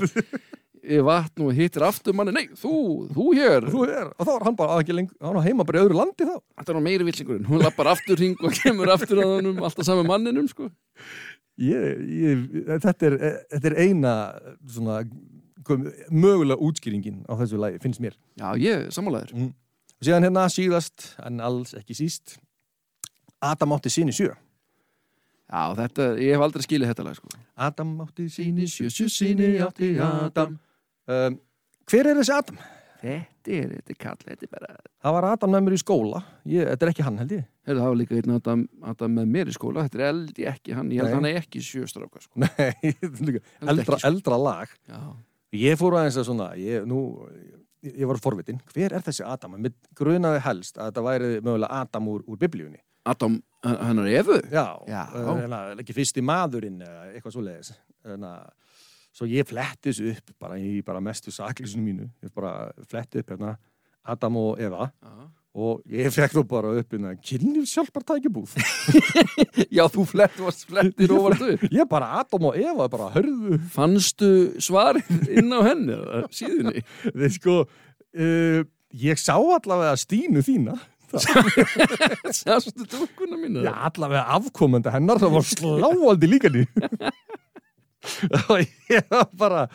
í 0.85 0.99
vatn 1.05 1.45
og 1.45 1.53
hittir 1.57 1.83
aftur 1.85 2.15
manni, 2.15 2.33
nei, 2.35 2.45
þú, 2.59 2.73
þú 3.13 3.27
hér. 3.37 3.67
Þú 3.73 3.85
er, 3.89 4.09
og 4.13 4.21
þá 4.21 4.31
var 4.31 4.47
hann 4.47 4.57
bara 4.59 4.75
að 4.75 4.83
ekki 4.83 4.97
lengur, 4.99 5.17
hann 5.25 5.37
var 5.39 5.47
heima 5.47 5.67
bara 5.67 5.81
í 5.81 5.85
öðru 5.85 5.99
landi 5.99 6.27
þá. 6.29 6.35
Þetta 6.59 6.73
er 6.73 6.77
nú 6.77 6.83
meiri 6.85 7.07
vilsingurinn, 7.07 7.47
hún 7.49 7.63
lappar 7.63 7.91
aftur 7.95 8.21
hring 8.21 8.43
og 8.45 8.57
kemur 8.59 8.91
aftur 8.93 9.23
að 9.23 9.33
honum, 9.39 9.63
alltaf 9.65 9.87
saman 9.87 10.09
manninum 10.09 10.49
sko. 10.51 10.69
Ég, 11.61 12.01
ég, 12.25 12.45
þetta, 12.83 13.09
er, 13.09 13.17
þetta 13.53 13.71
er 13.71 13.77
eina 13.85 14.15
svona 14.67 15.01
mögulega 16.13 16.61
útskýringin 16.61 17.23
á 17.25 17.33
þessu 17.39 17.59
lagi, 17.61 17.79
finnst 17.83 18.01
mér 18.03 18.17
já, 18.37 18.47
ég, 18.61 18.89
sammálaður 18.93 19.33
mm. 19.35 19.53
og 19.97 20.07
síðan 20.07 20.27
hérna 20.27 20.47
síðast 20.51 21.13
en 21.25 21.41
alls 21.43 21.73
ekki 21.77 21.97
síst 21.97 22.37
Adam 23.45 23.73
átti 23.77 23.93
síni 23.93 24.13
sjö 24.15 24.29
já, 24.29 25.61
þetta, 25.79 26.11
ég 26.21 26.35
hef 26.35 26.45
aldrei 26.45 26.65
skilið 26.65 26.91
þetta 26.93 27.07
lag 27.07 27.17
sko. 27.17 27.33
Adam 27.55 27.97
átti 28.05 28.27
síni 28.33 28.69
sjö, 28.69 28.91
sjö 28.93 29.09
síni 29.11 29.55
átti 29.63 29.95
Adam 30.01 30.57
um, 31.09 31.41
hver 31.89 32.11
er 32.11 32.19
þessi 32.21 32.35
Adam? 32.35 32.61
Þetta 33.05 33.55
er, 33.55 33.75
þetta 33.75 33.93
er 33.95 33.99
kall, 34.05 34.17
þetta 34.25 34.47
er 34.47 34.51
bara 34.55 34.71
það 35.05 35.15
var 35.17 35.27
Adam 35.31 35.53
með 35.55 35.67
mér 35.67 35.77
í 35.77 35.81
skóla 35.81 36.23
ég, 36.49 36.71
þetta 36.71 36.87
er 36.87 36.93
ekki 36.93 37.05
hann 37.07 37.21
held 37.21 37.35
ég 37.37 37.45
Heyrðu, 37.65 37.81
það 37.81 37.91
var 37.91 37.99
líka 38.01 38.17
einn 38.19 38.35
Adam, 38.35 38.65
Adam 38.91 39.15
með 39.19 39.29
mér 39.35 39.51
í 39.51 39.55
skóla 39.55 39.85
þetta 39.85 40.01
er 40.01 40.07
eldi 40.09 40.49
ekki 40.51 40.75
hann, 40.77 40.91
ég 40.93 41.01
held 41.01 41.09
Nei. 41.09 41.13
að 41.13 41.19
hann 41.19 41.29
er 41.31 41.39
ekki 41.41 41.61
sjöstráka 41.65 42.21
sko. 42.21 42.41
Nei, 42.43 42.91
er 42.91 43.39
eldra, 43.73 43.99
sko. 43.99 44.01
eldra 44.09 44.41
lag 44.41 44.75
já, 44.89 44.99
Ég 45.55 45.77
fór 45.79 45.95
aðeins 45.99 46.17
að 46.19 46.27
svona, 46.27 46.49
ég, 46.59 46.83
nú, 46.89 46.99
ég, 47.85 47.93
ég 48.01 48.09
var 48.09 48.19
forvitin, 48.23 48.59
hver 48.73 48.95
er 48.97 49.03
þessi 49.05 49.23
Adam? 49.27 49.55
Mér 49.61 49.75
grunaði 49.95 50.41
helst 50.45 50.79
að 50.79 50.89
þetta 50.89 51.03
væri 51.05 51.29
mögulega 51.45 51.79
Adam 51.85 52.09
úr, 52.11 52.25
úr 52.27 52.39
biblíunni. 52.41 52.81
Adam, 53.05 53.37
hann 53.63 54.01
er 54.01 54.09
efu 54.19 54.39
Já, 54.49 54.65
Já. 54.89 55.01
Hérna, 55.13 55.59
ekki 55.77 55.93
fyrsti 55.95 56.23
maðurinn 56.25 56.81
eða 56.81 57.03
eitthvað 57.13 57.35
svo 57.37 57.43
leiðis. 57.45 57.71
Svo 59.15 59.27
ég 59.31 59.47
fletti 59.47 59.93
þessu 59.93 60.11
upp 60.11 60.33
bara 60.43 60.57
í 60.59 60.81
bara 60.83 60.99
mestu 61.03 61.31
saklisinu 61.31 61.85
mínu. 61.85 62.09
Ég 62.25 62.33
bara 62.35 62.71
fletti 62.89 63.21
upp 63.23 63.29
hérna 63.31 63.53
Adam 64.05 64.35
og 64.37 64.59
Eva 64.61 64.89
já. 64.91 65.13
og 65.55 65.79
ég 65.89 66.11
fekk 66.13 66.35
þú 66.35 66.43
bara 66.51 66.73
upp 66.81 66.91
hérna 66.93 67.13
kynlíf 67.23 67.69
sjálfbartækjabúð. 67.71 68.57
já, 69.77 69.85
þú 69.89 70.03
flett, 70.11 70.35
varst 70.43 70.67
flettir 70.69 71.13
og 71.15 71.29
varst 71.29 71.45
upp 71.47 71.63
ég 71.71 71.87
bara 71.89 72.11
Adam 72.19 72.49
og 72.51 72.59
Eva 72.59 72.89
bara 72.91 73.07
hörðu. 73.15 73.57
fannstu 73.73 74.29
svarið 74.61 75.31
inn 75.39 75.49
á 75.55 75.59
henni 75.65 75.95
síðunni 76.35 76.83
Þeir 77.15 77.33
sko, 77.39 77.55
uh, 78.19 78.59
ég 79.07 79.23
sá 79.23 79.33
allavega 79.39 79.95
Stínu 80.03 80.43
þína. 80.45 80.75
sástu 82.35 82.83
dúkuna 82.91 83.37
mína 83.39 83.63
Já, 83.63 83.73
allavega 83.87 84.25
afkomandi 84.35 84.91
hennar 84.91 85.21
það 85.21 85.35
var 85.37 85.45
sláandi 85.47 86.27
líka 86.29 86.51
ný 86.51 86.65
og 88.51 88.65
ég 88.91 89.07
var 89.11 89.29
bara 89.37 89.67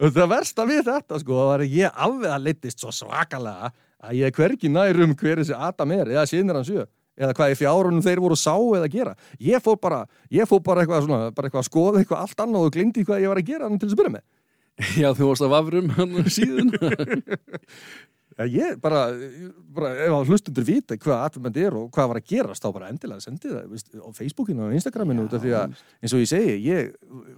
það 0.00 0.28
versta 0.34 0.66
við 0.68 0.84
þetta 0.90 1.20
sko 1.22 1.40
var 1.52 1.64
að 1.64 1.76
ég 1.78 2.04
afveða 2.06 2.38
leittist 2.42 2.82
svo 2.82 2.94
svakalega 2.94 3.72
að 4.06 4.20
ég 4.20 4.36
hvergi 4.36 4.70
nær 4.72 5.02
um 5.04 5.16
hver 5.16 5.42
þessi 5.42 5.56
Adam 5.56 5.96
er 5.96 6.12
eða 6.14 6.28
sinir 6.30 6.58
hans 6.58 6.70
sjö 6.70 6.86
eða 7.16 7.36
hvað 7.36 7.52
í 7.54 7.58
fjárunum 7.58 8.04
þeir 8.04 8.20
voru 8.20 8.36
að 8.36 8.42
sá 8.42 8.54
eða 8.76 8.88
gera. 8.92 9.14
Ég 9.40 9.62
fór 9.64 9.78
bara, 9.80 10.02
ég 10.32 10.48
fór 10.48 10.60
bara 10.64 10.82
eitthvað 10.82 11.06
svona 11.06 11.30
bara 11.32 11.48
eitthvað 11.48 11.62
að 11.62 11.70
skoða 11.70 12.02
eitthvað 12.02 12.24
allt 12.26 12.42
annað 12.44 12.66
og 12.66 12.74
glimti 12.74 13.04
hvað 13.08 13.22
ég 13.22 13.32
var 13.32 13.40
að 13.40 13.48
gera 13.52 13.68
hann 13.68 13.78
til 13.80 13.88
þess 13.88 13.96
að 13.96 14.02
byrja 14.02 14.14
með. 14.16 14.26
Já, 15.00 15.08
þú 15.16 15.30
varst 15.30 15.46
að 15.46 15.54
vafrum 15.54 15.92
hann 15.96 16.18
á 16.20 16.24
síðuna 16.28 16.90
Já, 18.36 18.44
ég 18.52 18.80
bara, 18.84 19.06
bara 19.72 19.90
ef 20.04 20.12
að 20.12 20.30
hlustundur 20.30 20.64
vita 20.68 20.96
hvað 21.00 21.22
atvinnmend 21.24 21.54
er 21.56 21.76
og 21.78 21.86
hvað 21.94 22.10
var 22.10 22.18
að 22.20 22.26
gerast 22.34 22.64
þá 22.66 22.68
bara 22.74 22.90
endilega 22.92 23.24
sendi 23.24 23.48
það 23.48 23.70
veist, 23.70 23.88
á 23.96 24.08
Facebookinu 24.12 24.66
og 24.66 24.74
Instagraminu 24.76 25.24
út 25.24 25.36
af 25.38 25.40
því 25.40 25.54
að 25.56 25.78
eins 26.04 26.12
og 26.12 26.20
ég 26.20 26.28
segi, 26.28 26.56
ég 26.66 26.90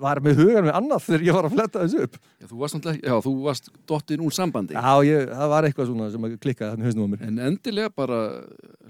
var 0.02 0.18
með 0.24 0.42
hugan 0.42 0.66
með 0.66 0.74
annað 0.74 1.04
þegar 1.06 1.26
ég 1.28 1.38
var 1.38 1.46
að 1.46 1.54
fletta 1.54 1.84
þessu 1.84 2.02
upp. 2.08 2.18
Já, 2.42 2.48
þú 2.50 2.58
varst, 2.64 2.90
já, 2.98 3.14
þú 3.28 3.34
varst 3.46 3.70
dottin 3.86 4.26
úr 4.26 4.34
sambandi. 4.34 4.74
Já, 4.74 5.06
ég, 5.06 5.30
það 5.38 5.54
var 5.54 5.70
eitthvað 5.70 5.90
svona 5.92 6.10
sem 6.16 6.26
að 6.26 6.36
klikkaði 6.42 6.74
þannig 6.74 6.90
hausnum 6.90 7.06
á 7.06 7.10
mér. 7.14 7.24
En 7.30 7.40
endilega 7.52 7.94
bara 8.02 8.20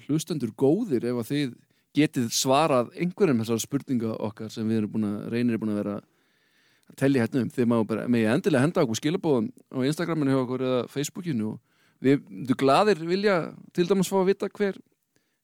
hlustendur 0.07 0.57
góðir 0.65 1.11
ef 1.13 1.21
að 1.21 1.31
þið 1.35 1.55
getið 1.99 2.33
svarað 2.41 2.93
einhverjum 2.97 3.45
þessar 3.45 3.65
spurninga 3.69 4.17
okkar 4.17 4.53
sem 4.55 4.65
við 4.65 4.81
erum 4.81 4.97
búin 4.97 5.09
að 5.13 5.33
reynir 5.37 5.59
er 5.59 5.61
búin 5.61 5.77
að 5.77 5.83
vera 5.83 6.01
að 6.01 6.99
telja 7.05 7.25
hérna 7.27 7.45
um. 7.45 7.53
Þið 7.53 7.69
má 7.69 7.79
bara, 7.85 8.09
með 8.09 8.29
endilega 8.33 8.65
henda 8.65 8.85
okkur 8.85 9.01
skilabóðum 9.05 9.49
á 9.53 9.79
Instagraminu 9.85 10.33
hjá 10.33 10.43
okkur 10.47 10.69
eða 10.69 10.85
Facebookinu 10.93 11.53
og 11.53 11.65
við 12.05 12.23
myndu 12.29 12.57
gladir 12.59 13.03
vilja 13.07 13.39
til 13.75 13.89
dæmis 13.89 14.11
fá 14.11 14.19
að 14.21 14.31
vita 14.33 14.49
hver 14.51 14.79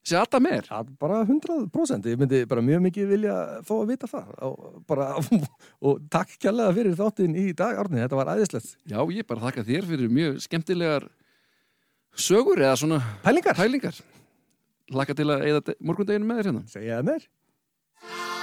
þessi 0.05 0.19
Adam 0.21 0.49
er? 0.51 0.69
Já, 0.69 0.81
bara 1.01 1.23
100% 1.25 2.09
ég 2.11 2.21
myndi 2.21 2.43
bara 2.49 2.65
mjög 2.65 2.83
mikið 2.89 3.13
vilja 3.15 3.37
fá 3.65 3.75
að 3.79 3.93
vita 3.93 4.11
það. 4.11 4.33
Og, 4.49 4.67
bara, 4.89 5.11
og 5.87 6.03
takk 6.13 6.37
kjærlega 6.39 6.77
fyrir 6.79 6.99
þáttinn 6.99 7.39
í 7.41 7.47
dag 7.57 7.81
Árni, 7.81 8.03
þetta 8.05 8.21
var 8.21 8.35
æðislegt. 8.35 8.75
Já, 8.91 8.99
ég 9.17 9.29
bara 9.29 9.47
þakka 9.47 9.67
þér 9.71 9.89
fyrir 9.93 10.13
mjög 10.21 10.43
skemmtilegar 10.45 11.09
sögur 12.15 12.63
eða 12.63 12.77
svona 12.81 13.01
Pælingar, 13.25 13.57
pælingar. 13.59 14.05
Laka 14.93 15.17
til 15.17 15.31
að 15.33 15.49
eða 15.49 15.79
morgundeginu 15.81 16.29
með 16.29 16.43
þér 16.43 16.51
hérna. 16.53 16.69
Segja 16.75 17.01
það 17.01 17.11
mér 17.13 18.34